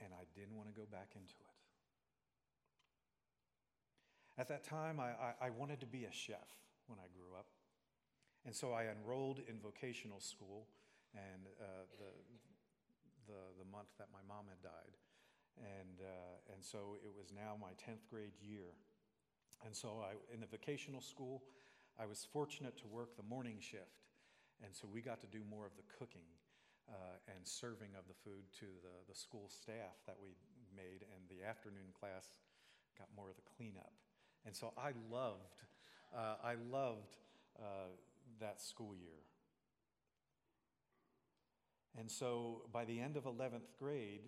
[0.00, 1.56] and I didn't want to go back into it.
[4.38, 6.52] At that time, I, I, I wanted to be a chef
[6.86, 7.46] when I grew up.
[8.44, 10.68] And so I enrolled in vocational school,
[11.14, 12.12] and uh, the,
[13.32, 14.94] the, the month that my mom had died.
[15.56, 18.76] And, uh, and so it was now my 10th grade year.
[19.64, 21.42] And so I, in the vocational school,
[21.98, 24.04] I was fortunate to work the morning shift.
[24.62, 26.28] And so we got to do more of the cooking
[26.88, 30.36] uh, and serving of the food to the, the school staff that we
[30.74, 31.04] made.
[31.14, 32.38] And the afternoon class
[32.98, 33.92] got more of the cleanup.
[34.44, 35.64] And so I loved,
[36.14, 37.16] uh, I loved
[37.58, 37.90] uh,
[38.40, 39.20] that school year.
[41.98, 44.20] And so by the end of 11th grade,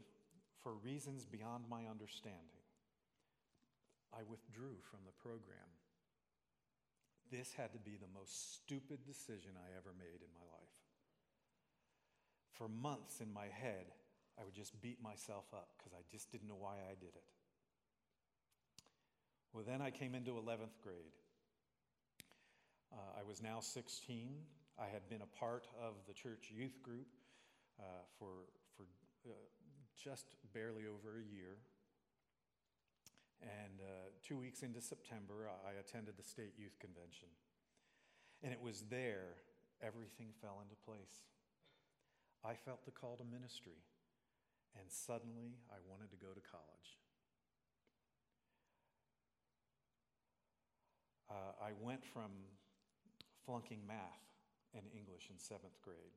[0.63, 2.58] for reasons beyond my understanding,
[4.13, 5.71] I withdrew from the program.
[7.31, 10.77] This had to be the most stupid decision I ever made in my life.
[12.53, 13.93] For months in my head,
[14.41, 17.29] I would just beat myself up because I just didn't know why I did it.
[19.53, 21.17] Well, then I came into 11th grade.
[22.93, 24.31] Uh, I was now 16.
[24.79, 27.09] I had been a part of the church youth group
[27.79, 27.83] uh,
[28.19, 28.85] for, for
[29.27, 29.33] uh,
[29.97, 31.59] just barely over a year.
[33.43, 37.29] And uh, two weeks into September, I attended the state youth convention.
[38.43, 39.39] And it was there
[39.83, 41.27] everything fell into place.
[42.45, 43.83] I felt the call to ministry,
[44.79, 46.99] and suddenly I wanted to go to college.
[51.31, 52.31] Uh, I went from
[53.45, 54.25] flunking math
[54.75, 56.17] and English in seventh grade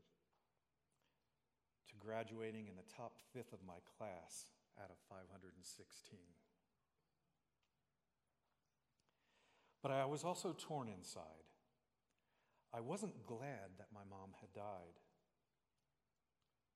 [1.89, 6.19] to graduating in the top fifth of my class out of 516.
[9.81, 11.45] But I was also torn inside.
[12.73, 15.01] I wasn't glad that my mom had died,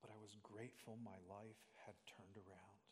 [0.02, 2.82] but I was grateful my life had turned around.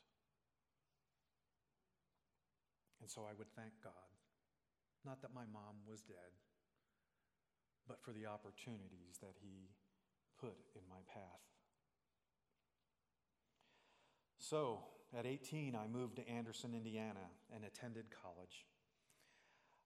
[3.00, 4.14] And so I would thank God
[5.04, 6.32] not that my mom was dead,
[7.86, 9.68] but for the opportunities that He
[10.40, 11.44] put in my path.
[14.38, 14.80] So,
[15.16, 18.66] at 18, I moved to Anderson, Indiana, and attended college.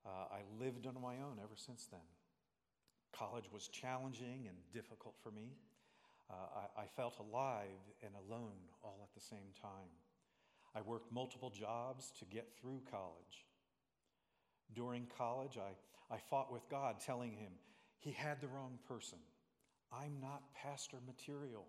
[0.07, 2.01] Uh, I lived on my own ever since then.
[3.13, 5.57] College was challenging and difficult for me.
[6.31, 6.35] Uh,
[6.77, 9.91] I, I felt alive and alone all at the same time.
[10.75, 13.47] I worked multiple jobs to get through college.
[14.75, 17.53] During college, I, I fought with God, telling him
[17.99, 19.19] he had the wrong person.
[19.93, 21.67] I'm not pastor material.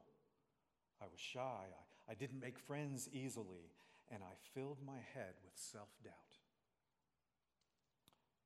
[1.02, 1.40] I was shy.
[1.40, 3.72] I, I didn't make friends easily,
[4.12, 6.29] and I filled my head with self doubt.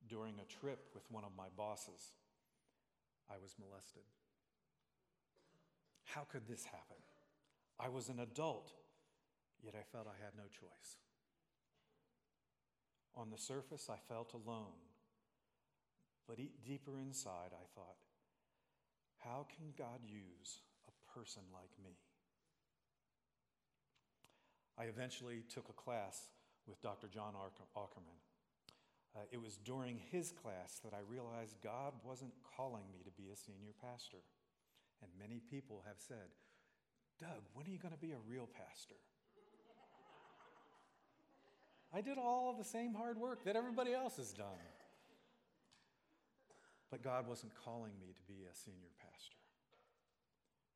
[0.08, 2.12] During a trip with one of my bosses,
[3.30, 4.02] I was molested.
[6.04, 7.00] How could this happen?
[7.80, 8.72] I was an adult,
[9.62, 10.98] yet I felt I had no choice.
[13.16, 14.78] On the surface, I felt alone.
[16.28, 17.96] But deeper inside, I thought,
[19.18, 21.96] how can God use a person like me?
[24.78, 26.28] I eventually took a class
[26.66, 27.08] with Dr.
[27.08, 27.34] John
[27.76, 28.18] Ackerman.
[29.16, 33.30] Uh, it was during his class that I realized God wasn't calling me to be
[33.32, 34.18] a senior pastor.
[35.02, 36.34] And many people have said,
[37.20, 38.98] Doug, when are you going to be a real pastor?
[41.94, 44.58] I did all the same hard work that everybody else has done.
[46.90, 49.38] But God wasn't calling me to be a senior pastor,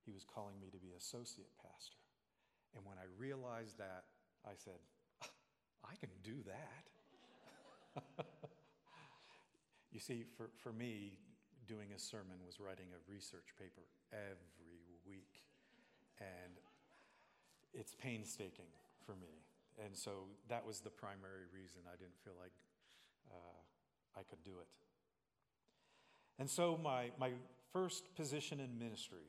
[0.04, 1.98] He was calling me to be associate pastor.
[2.76, 4.04] And when I realized that,
[4.46, 4.78] I said,
[5.84, 6.84] I can do that.
[9.92, 11.18] you see, for, for me,
[11.66, 13.82] doing a sermon was writing a research paper
[14.12, 15.44] every week.
[16.20, 16.56] And
[17.72, 18.72] it's painstaking
[19.04, 19.44] for me.
[19.84, 22.52] And so that was the primary reason I didn't feel like
[23.30, 24.68] uh, I could do it.
[26.38, 27.32] And so my, my
[27.72, 29.28] first position in ministry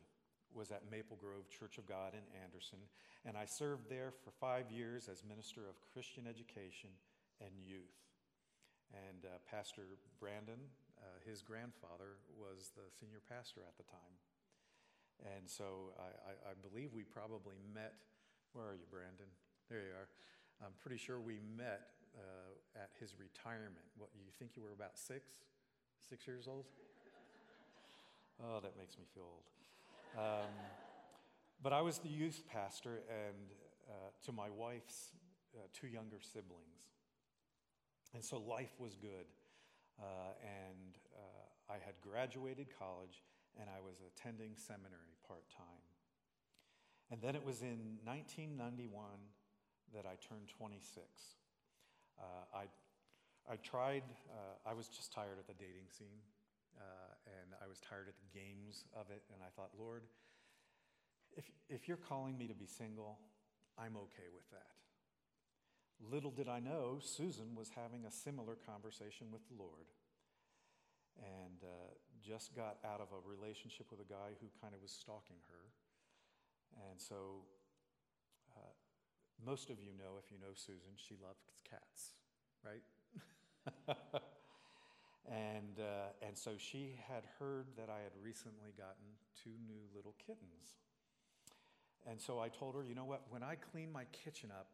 [0.53, 2.80] was at Maple Grove Church of God in Anderson,
[3.26, 6.89] and I served there for five years as minister of Christian education
[7.41, 8.09] and youth.
[8.94, 9.86] And uh, Pastor
[10.20, 10.60] Brandon,
[10.98, 14.16] uh, his grandfather, was the senior pastor at the time.
[15.38, 17.94] And so I, I, believe we probably met.
[18.54, 19.28] Where are you, Brandon?
[19.70, 20.08] There you are.
[20.64, 23.84] I'm pretty sure we met uh, at his retirement.
[23.98, 25.44] What, you think you were about six?
[26.08, 26.66] Six years old?
[28.42, 29.44] Oh, that makes me feel old.
[30.16, 30.48] Um,
[31.62, 33.36] but I was the youth pastor and
[33.90, 33.94] uh,
[34.26, 35.12] to my wife's
[35.54, 36.99] uh, two younger siblings.
[38.14, 39.28] And so life was good.
[39.99, 43.22] Uh, and uh, I had graduated college
[43.60, 45.84] and I was attending seminary part time.
[47.12, 48.89] And then it was in 1991
[49.93, 51.01] that I turned 26.
[52.18, 52.66] Uh, I,
[53.49, 56.22] I tried, uh, I was just tired of the dating scene,
[56.78, 60.03] uh, and I was tired of the games of it, and I thought, Lord,
[61.36, 63.18] if, if you're calling me to be single,
[63.78, 64.78] I'm okay with that.
[66.00, 69.91] Little did I know, Susan was having a similar conversation with the Lord
[71.20, 71.91] and uh,
[72.24, 75.64] just got out of a relationship with a guy who kind of was stalking her.
[76.89, 77.43] And so,
[78.56, 78.74] uh,
[79.45, 82.16] most of you know, if you know Susan, she loves cats,
[82.64, 82.84] right?
[85.28, 90.16] and, uh, and so she had heard that I had recently gotten two new little
[90.26, 90.80] kittens.
[92.08, 94.68] And so I told her, you know what, when I clean my kitchen up,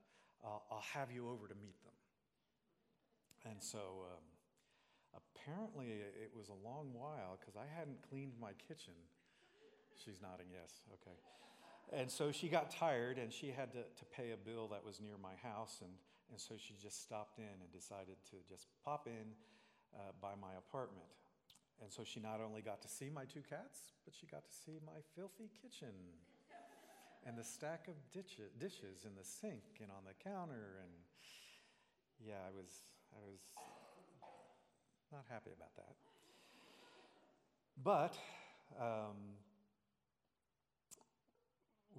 [0.45, 1.97] uh, I'll have you over to meet them.
[3.49, 4.23] And so um,
[5.17, 8.93] apparently it was a long while because I hadn't cleaned my kitchen.
[9.97, 11.17] She's nodding yes, okay.
[11.93, 14.99] And so she got tired and she had to, to pay a bill that was
[14.99, 15.81] near my house.
[15.81, 15.91] And,
[16.31, 19.33] and so she just stopped in and decided to just pop in
[19.93, 21.09] uh, by my apartment.
[21.81, 24.53] And so she not only got to see my two cats, but she got to
[24.53, 25.93] see my filthy kitchen
[27.25, 30.77] and the stack of dishes in the sink and on the counter.
[30.85, 30.93] And
[32.21, 32.69] yeah, I was,
[33.13, 33.41] I was
[35.11, 35.97] not happy about that.
[37.81, 38.13] But
[38.79, 39.41] um,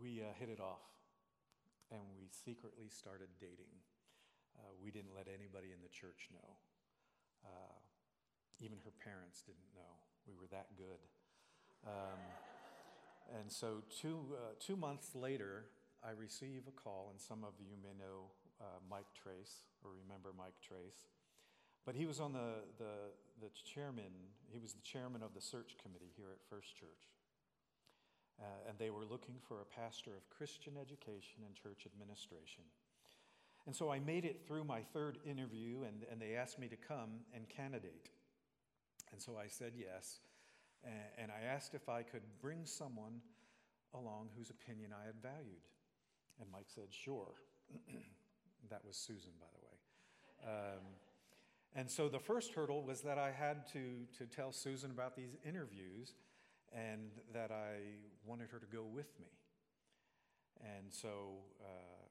[0.00, 0.86] we uh, hit it off
[1.90, 3.74] and we secretly started dating.
[4.56, 6.50] Uh, we didn't let anybody in the church know.
[7.44, 7.78] Uh,
[8.62, 9.92] even her parents didn't know.
[10.26, 11.02] We were that good.
[11.84, 12.18] Um,
[13.38, 15.66] and so, two, uh, two months later,
[16.04, 20.30] I receive a call, and some of you may know uh, Mike Trace or remember
[20.36, 21.10] Mike Trace.
[21.84, 24.10] But he was on the, the, the chairman,
[24.50, 27.06] he was the chairman of the search committee here at First Church.
[28.38, 32.64] Uh, and they were looking for a pastor of Christian education and church administration.
[33.66, 36.76] And so I made it through my third interview, and, and they asked me to
[36.76, 38.10] come and candidate.
[39.10, 40.20] And so I said yes.
[41.18, 43.20] And I asked if I could bring someone
[43.94, 45.66] along whose opinion I had valued.
[46.40, 47.34] And Mike said, sure.
[48.70, 50.52] that was Susan, by the way.
[50.52, 50.82] Um,
[51.74, 55.36] and so the first hurdle was that I had to, to tell Susan about these
[55.46, 56.14] interviews
[56.72, 57.78] and that I
[58.24, 59.28] wanted her to go with me.
[60.60, 62.06] And so uh,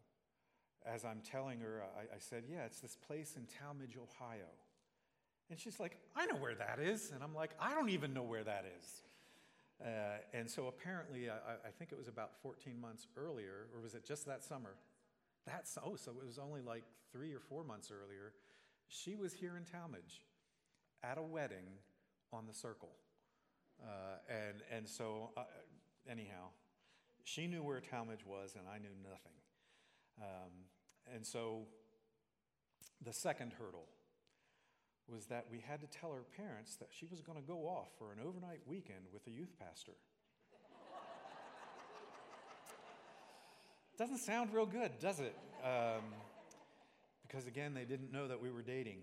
[0.86, 4.51] as I'm telling her, I, I said, Yeah, it's this place in Tallmadge, Ohio.
[5.49, 7.11] And she's like, I know where that is.
[7.13, 9.03] And I'm like, I don't even know where that is.
[9.83, 13.93] Uh, and so apparently, I, I, think it was about 14 months earlier, or was
[13.93, 14.75] it just that summer?
[15.45, 18.31] That's, oh, so it was only like three or four months earlier.
[18.87, 20.21] She was here in Tallmadge
[21.03, 21.65] at a wedding
[22.31, 22.93] on the circle.
[23.83, 25.43] Uh, and, and so, uh,
[26.09, 26.47] anyhow,
[27.25, 29.33] she knew where Tallmadge was, and I knew nothing.
[30.21, 30.51] Um,
[31.13, 31.63] and so,
[33.03, 33.87] the second hurdle
[35.08, 37.89] was that we had to tell her parents that she was going to go off
[37.97, 39.93] for an overnight weekend with a youth pastor.
[43.97, 45.36] Doesn't sound real good, does it?
[45.64, 46.03] Um,
[47.26, 48.97] because again, they didn't know that we were dating.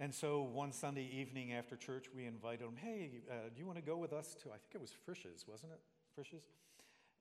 [0.00, 3.78] And so one Sunday evening after church, we invited them, hey, uh, do you want
[3.78, 5.80] to go with us to, I think it was Frisch's, wasn't it?
[6.14, 6.44] Frisch's?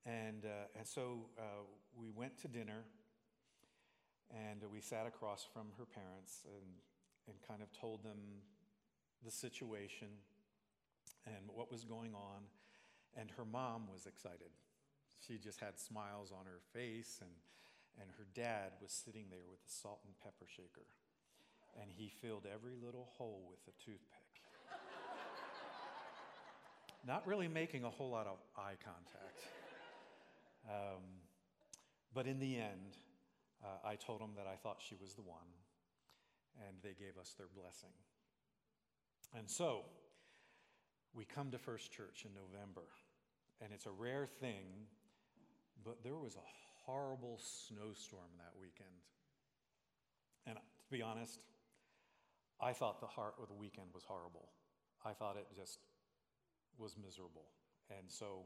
[0.06, 1.42] And, uh, and so uh,
[1.96, 2.86] we went to dinner
[4.32, 6.46] and we sat across from her parents.
[6.46, 6.66] And
[7.28, 8.18] and kind of told them
[9.24, 10.08] the situation
[11.26, 12.44] and what was going on.
[13.18, 14.52] And her mom was excited.
[15.28, 17.30] She just had smiles on her face, and,
[18.00, 20.88] and her dad was sitting there with a salt and pepper shaker.
[21.80, 24.42] And he filled every little hole with a toothpick.
[27.08, 29.40] Not really making a whole lot of eye contact.
[30.68, 31.04] Um,
[32.14, 32.98] but in the end,
[33.64, 35.48] uh, I told him that I thought she was the one
[36.68, 37.94] and they gave us their blessing.
[39.38, 39.86] And so,
[41.14, 42.88] we come to First Church in November,
[43.62, 44.88] and it's a rare thing,
[45.84, 46.48] but there was a
[46.86, 48.90] horrible snowstorm that weekend.
[50.46, 51.40] And to be honest,
[52.62, 54.50] I thought the heart of the weekend was horrible.
[55.06, 55.80] I thought it just
[56.78, 57.46] was miserable.
[57.90, 58.46] And so,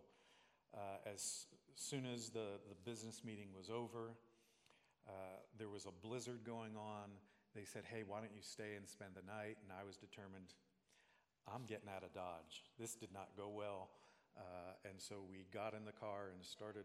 [0.74, 4.12] uh, as soon as the, the business meeting was over,
[5.08, 5.12] uh,
[5.58, 7.10] there was a blizzard going on
[7.56, 9.58] they said, Hey, why don't you stay and spend the night?
[9.64, 10.52] And I was determined,
[11.48, 12.68] I'm getting out of Dodge.
[12.78, 13.90] This did not go well.
[14.36, 16.84] Uh, and so we got in the car and started.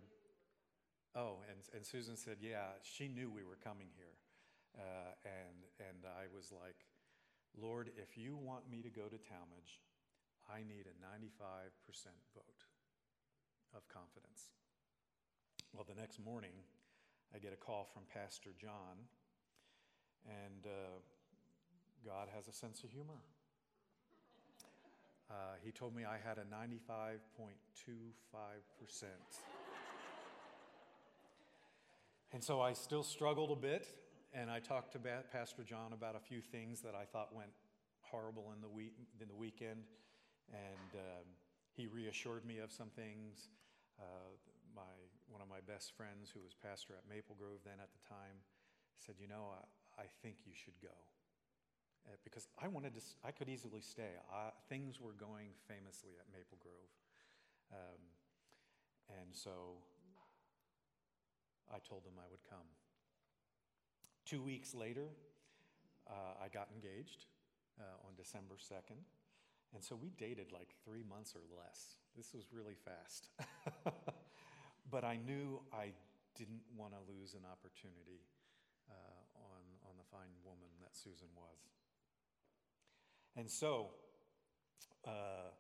[1.18, 4.14] Oh, and, and Susan said, Yeah, she knew we were coming here.
[4.78, 6.86] Uh, and, and I was like,
[7.59, 9.82] Lord, if you want me to go to Tallmadge,
[10.47, 11.26] I need a 95%
[12.30, 12.62] vote
[13.74, 14.55] of confidence.
[15.74, 16.55] Well, the next morning,
[17.34, 19.10] I get a call from Pastor John,
[20.26, 20.98] and uh,
[22.05, 23.22] God has a sense of humor.
[25.30, 29.05] Uh, he told me I had a 95.25%.
[32.32, 33.86] and so I still struggled a bit,
[34.34, 34.98] and I talked to
[35.32, 37.51] Pastor John about a few things that I thought went
[38.01, 39.84] horrible in the, week, in the weekend,
[40.51, 41.26] and um,
[41.76, 43.51] he reassured me of some things.
[44.01, 44.34] Uh,
[44.74, 44.82] my,
[45.28, 48.42] one of my best friends, who was pastor at Maple Grove then at the time,
[48.98, 49.62] said, You know, I,
[50.01, 50.97] I think you should go.
[52.09, 54.16] Uh, because I wanted to, I could easily stay.
[54.32, 56.93] I, things were going famously at Maple Grove.
[57.70, 58.01] Um,
[59.20, 59.85] and so
[61.68, 62.64] I told them I would come.
[64.24, 65.12] Two weeks later,
[66.09, 67.27] uh, I got engaged
[67.78, 68.98] uh, on December 2nd.
[69.74, 72.01] And so we dated like three months or less.
[72.16, 73.28] This was really fast.
[74.90, 75.93] but I knew I
[76.35, 78.24] didn't want to lose an opportunity
[78.90, 79.30] uh,
[80.11, 81.59] fine woman that Susan was.
[83.37, 83.91] And so,
[85.07, 85.55] uh,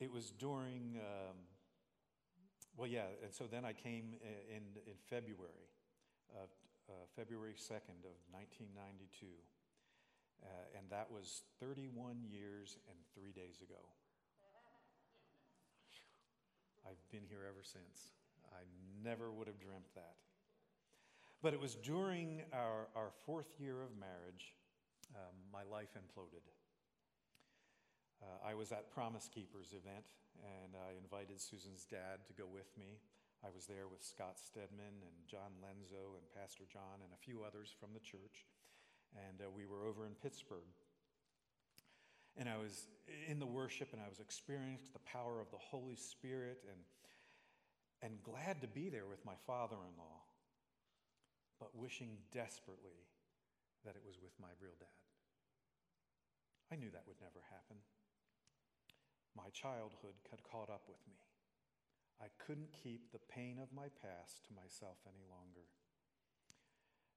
[0.00, 1.36] it was during, um,
[2.76, 4.14] well, yeah, and so then I came
[4.50, 5.70] in, in February,
[6.34, 6.48] of,
[6.88, 9.26] uh, February 2nd of 1992.
[10.42, 13.80] Uh, and that was 31 years and three days ago.
[16.84, 18.12] I've been here ever since.
[18.52, 18.68] I
[19.02, 20.16] never would have dreamt that.
[21.44, 24.56] But it was during our, our fourth year of marriage,
[25.12, 26.40] um, my life imploded.
[28.24, 30.08] Uh, I was at Promise Keepers event,
[30.40, 32.96] and I invited Susan's dad to go with me.
[33.44, 37.44] I was there with Scott Stedman and John Lenzo and Pastor John and a few
[37.44, 38.48] others from the church
[39.14, 40.72] and uh, we were over in Pittsburgh.
[42.36, 42.88] And I was
[43.28, 46.80] in the worship and I was experiencing the power of the Holy Spirit and,
[48.00, 50.23] and glad to be there with my father in law,
[51.64, 53.08] but wishing desperately
[53.88, 55.00] that it was with my real dad.
[56.68, 57.80] I knew that would never happen.
[59.32, 61.16] My childhood had caught up with me.
[62.20, 65.64] I couldn't keep the pain of my past to myself any longer.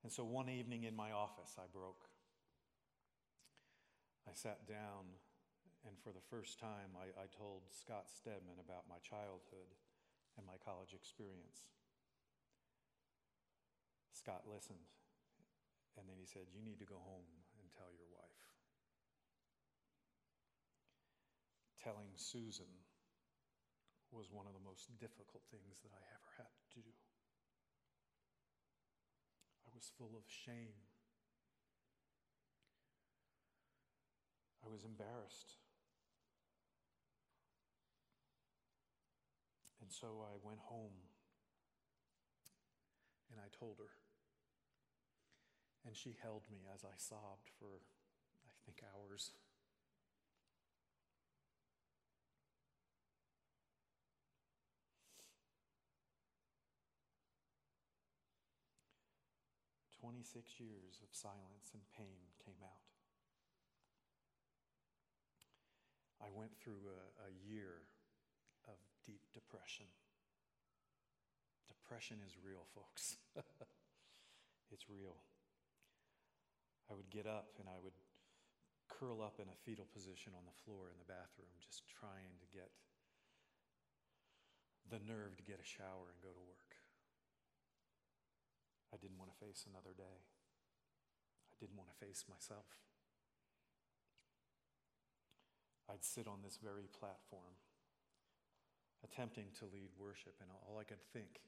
[0.08, 2.08] And so one evening in my office, I broke.
[4.24, 5.12] I sat down,
[5.84, 9.76] and for the first time, I, I told Scott Stedman about my childhood
[10.40, 11.68] and my college experience.
[14.28, 14.84] Scott listened,
[15.96, 17.32] and then he said, You need to go home
[17.64, 18.44] and tell your wife.
[21.80, 22.68] Telling Susan
[24.12, 26.92] was one of the most difficult things that I ever had to do
[29.64, 30.76] I was full of shame.
[34.60, 35.56] I was embarrassed.
[39.80, 41.00] And so I went home
[43.32, 43.88] and I told her.
[45.88, 47.80] And she held me as I sobbed for,
[48.44, 49.32] I think, hours.
[60.02, 62.84] 26 years of silence and pain came out.
[66.20, 67.88] I went through a, a year
[68.68, 69.88] of deep depression.
[71.70, 73.16] Depression is real, folks.
[74.72, 75.16] it's real.
[76.88, 77.96] I would get up and I would
[78.88, 82.48] curl up in a fetal position on the floor in the bathroom, just trying to
[82.50, 82.72] get
[84.88, 86.80] the nerve to get a shower and go to work.
[88.92, 90.24] I didn't want to face another day.
[91.52, 92.72] I didn't want to face myself.
[95.92, 97.60] I'd sit on this very platform
[99.04, 101.44] attempting to lead worship, and all I could think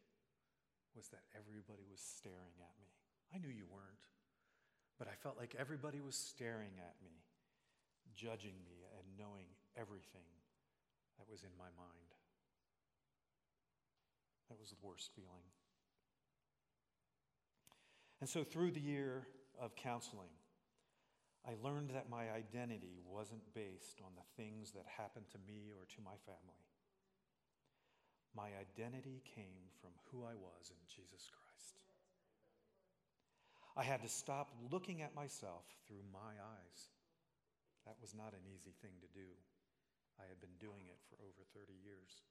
[0.96, 2.92] was that everybody was staring at me.
[3.32, 4.04] I knew you weren't,
[5.00, 7.24] but I felt like everybody was staring at me,
[8.14, 9.48] judging me, and knowing
[9.80, 10.28] everything
[11.18, 12.12] that was in my mind.
[14.50, 15.48] That was the worst feeling.
[18.20, 19.26] And so, through the year
[19.62, 20.36] of counseling,
[21.48, 25.88] I learned that my identity wasn't based on the things that happened to me or
[25.96, 26.68] to my family.
[28.36, 31.49] My identity came from who I was in Jesus Christ.
[33.78, 36.80] I had to stop looking at myself through my eyes.
[37.86, 39.30] That was not an easy thing to do.
[40.20, 42.22] I had been doing it for over 30 years.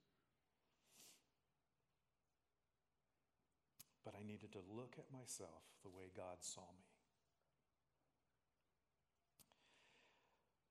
[4.08, 6.88] but I needed to look at myself the way God saw me.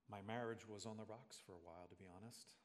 [0.10, 2.58] My marriage was on the rocks for a while, to be honest.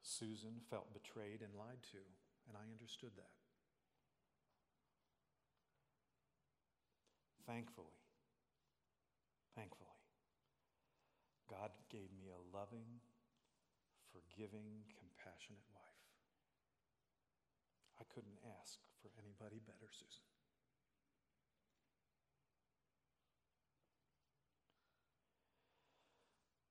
[0.00, 2.00] Susan felt betrayed and lied to,
[2.48, 3.36] and I understood that.
[7.46, 7.98] Thankfully,
[9.56, 9.98] thankfully,
[11.50, 12.86] God gave me a loving,
[14.14, 16.06] forgiving, compassionate wife.
[18.00, 20.24] I couldn't ask for anybody better, Susan.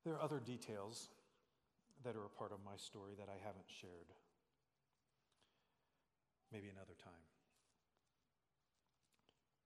[0.03, 1.09] There are other details
[2.03, 4.09] that are a part of my story that I haven't shared.
[6.51, 7.30] Maybe another time.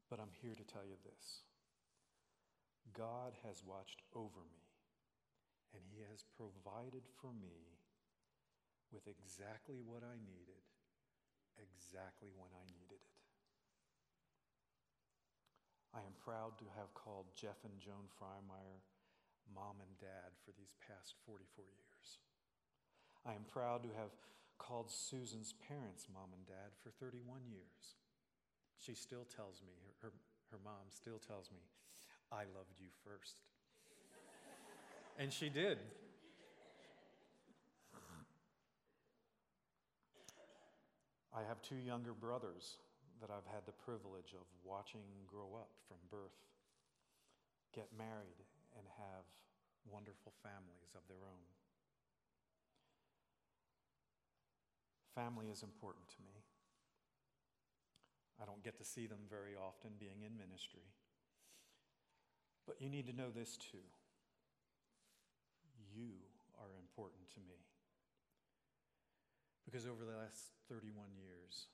[0.09, 1.43] But I'm here to tell you this
[2.93, 4.65] God has watched over me,
[5.73, 7.81] and He has provided for me
[8.93, 10.63] with exactly what I needed,
[11.57, 13.15] exactly when I needed it.
[15.95, 18.83] I am proud to have called Jeff and Joan Freimeyer
[19.47, 22.07] mom and dad for these past 44 years.
[23.25, 24.11] I am proud to have
[24.57, 27.95] called Susan's parents mom and dad for 31 years.
[28.79, 30.11] She still tells me, her,
[30.51, 31.59] her, mom still tells me,
[32.31, 33.41] I loved you first.
[35.17, 35.79] and she did.
[41.35, 42.77] I have two younger brothers
[43.19, 46.39] that I've had the privilege of watching grow up from birth,
[47.75, 48.39] get married,
[48.79, 49.27] and have
[49.91, 51.43] wonderful families of their own.
[55.11, 56.44] Family is important to me.
[58.41, 60.83] I don't get to see them very often being in ministry.
[62.67, 63.85] But you need to know this too.
[65.93, 66.19] You
[66.59, 67.61] are important to me.
[69.63, 71.67] Because over the last 31 years,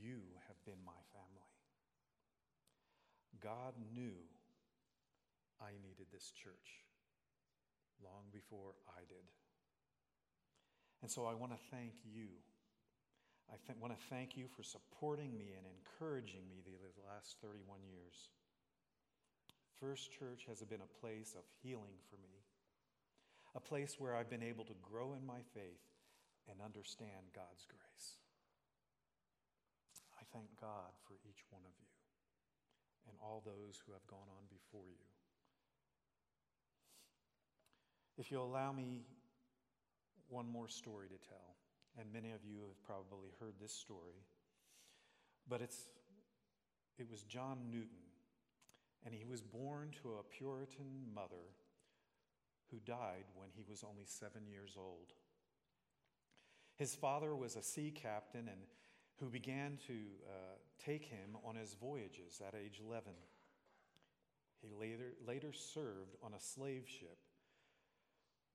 [0.00, 1.50] you have been my family.
[3.42, 4.16] God knew
[5.60, 6.86] I needed this church
[8.02, 9.26] long before I did.
[11.02, 12.28] And so I want to thank you.
[13.52, 17.84] I th- want to thank you for supporting me and encouraging me the last 31
[17.84, 18.32] years.
[19.76, 22.40] First Church has been a place of healing for me,
[23.54, 25.84] a place where I've been able to grow in my faith
[26.48, 28.16] and understand God's grace.
[30.16, 31.92] I thank God for each one of you
[33.08, 35.04] and all those who have gone on before you.
[38.16, 39.02] If you'll allow me
[40.28, 41.56] one more story to tell,
[41.98, 44.24] and many of you have probably heard this story,
[45.48, 45.88] but it's,
[46.98, 48.02] it was John Newton,
[49.04, 51.52] and he was born to a Puritan mother
[52.70, 55.12] who died when he was only seven years old.
[56.76, 58.60] His father was a sea captain and
[59.20, 59.92] who began to
[60.26, 63.12] uh, take him on his voyages at age 11.
[64.62, 67.18] He later, later served on a slave ship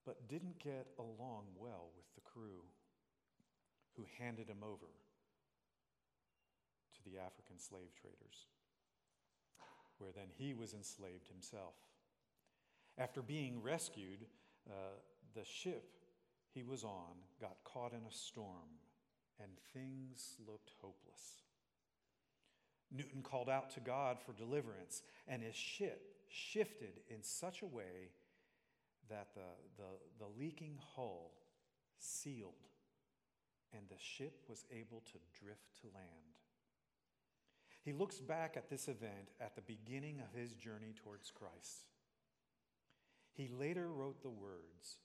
[0.07, 2.63] but didn't get along well with the crew
[3.97, 4.91] who handed him over
[6.95, 8.45] to the African slave traders,
[9.97, 11.73] where then he was enslaved himself.
[12.97, 14.25] After being rescued,
[14.69, 14.99] uh,
[15.35, 15.91] the ship
[16.53, 18.79] he was on got caught in a storm,
[19.39, 21.41] and things looked hopeless.
[22.91, 28.11] Newton called out to God for deliverance, and his ship shifted in such a way
[29.09, 29.41] that the,
[29.77, 31.31] the, the leaking hull
[31.99, 32.66] sealed
[33.73, 36.37] and the ship was able to drift to land.
[37.83, 41.87] He looks back at this event at the beginning of his journey towards Christ.
[43.33, 44.97] He later wrote the words,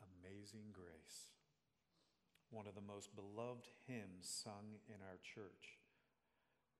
[0.00, 1.30] Amazing Grace,
[2.50, 5.78] one of the most beloved hymns sung in our church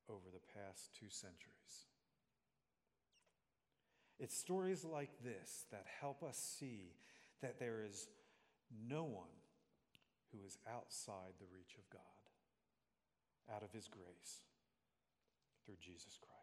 [0.09, 1.87] over the past two centuries.
[4.19, 6.93] It's stories like this that help us see
[7.41, 8.09] that there is
[8.89, 9.40] no one
[10.33, 12.25] who is outside the reach of God,
[13.55, 14.47] out of His grace,
[15.65, 16.41] through Jesus Christ.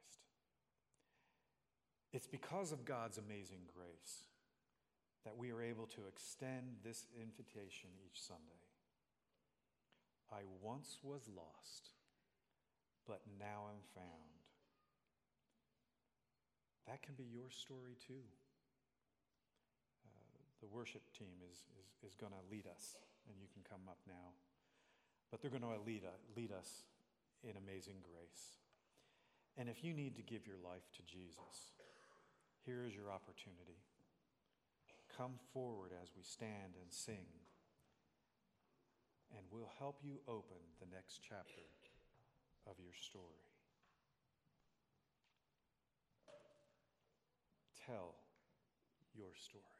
[2.13, 4.27] It's because of God's amazing grace
[5.25, 8.63] that we are able to extend this invitation each Sunday.
[10.31, 11.91] I once was lost,
[13.05, 14.37] but now I'm found.
[16.87, 18.23] That can be your story too.
[20.05, 20.09] Uh,
[20.61, 22.95] the worship team is, is, is going to lead us,
[23.27, 24.35] and you can come up now.
[25.31, 26.03] But they're going to lead,
[26.35, 26.87] lead us
[27.43, 28.59] in amazing grace.
[29.57, 31.75] And if you need to give your life to Jesus,
[32.65, 33.83] here is your opportunity.
[35.15, 37.27] Come forward as we stand and sing,
[39.35, 41.65] and we'll help you open the next chapter
[42.69, 43.47] of your story.
[47.87, 48.15] tell
[49.15, 49.76] your story.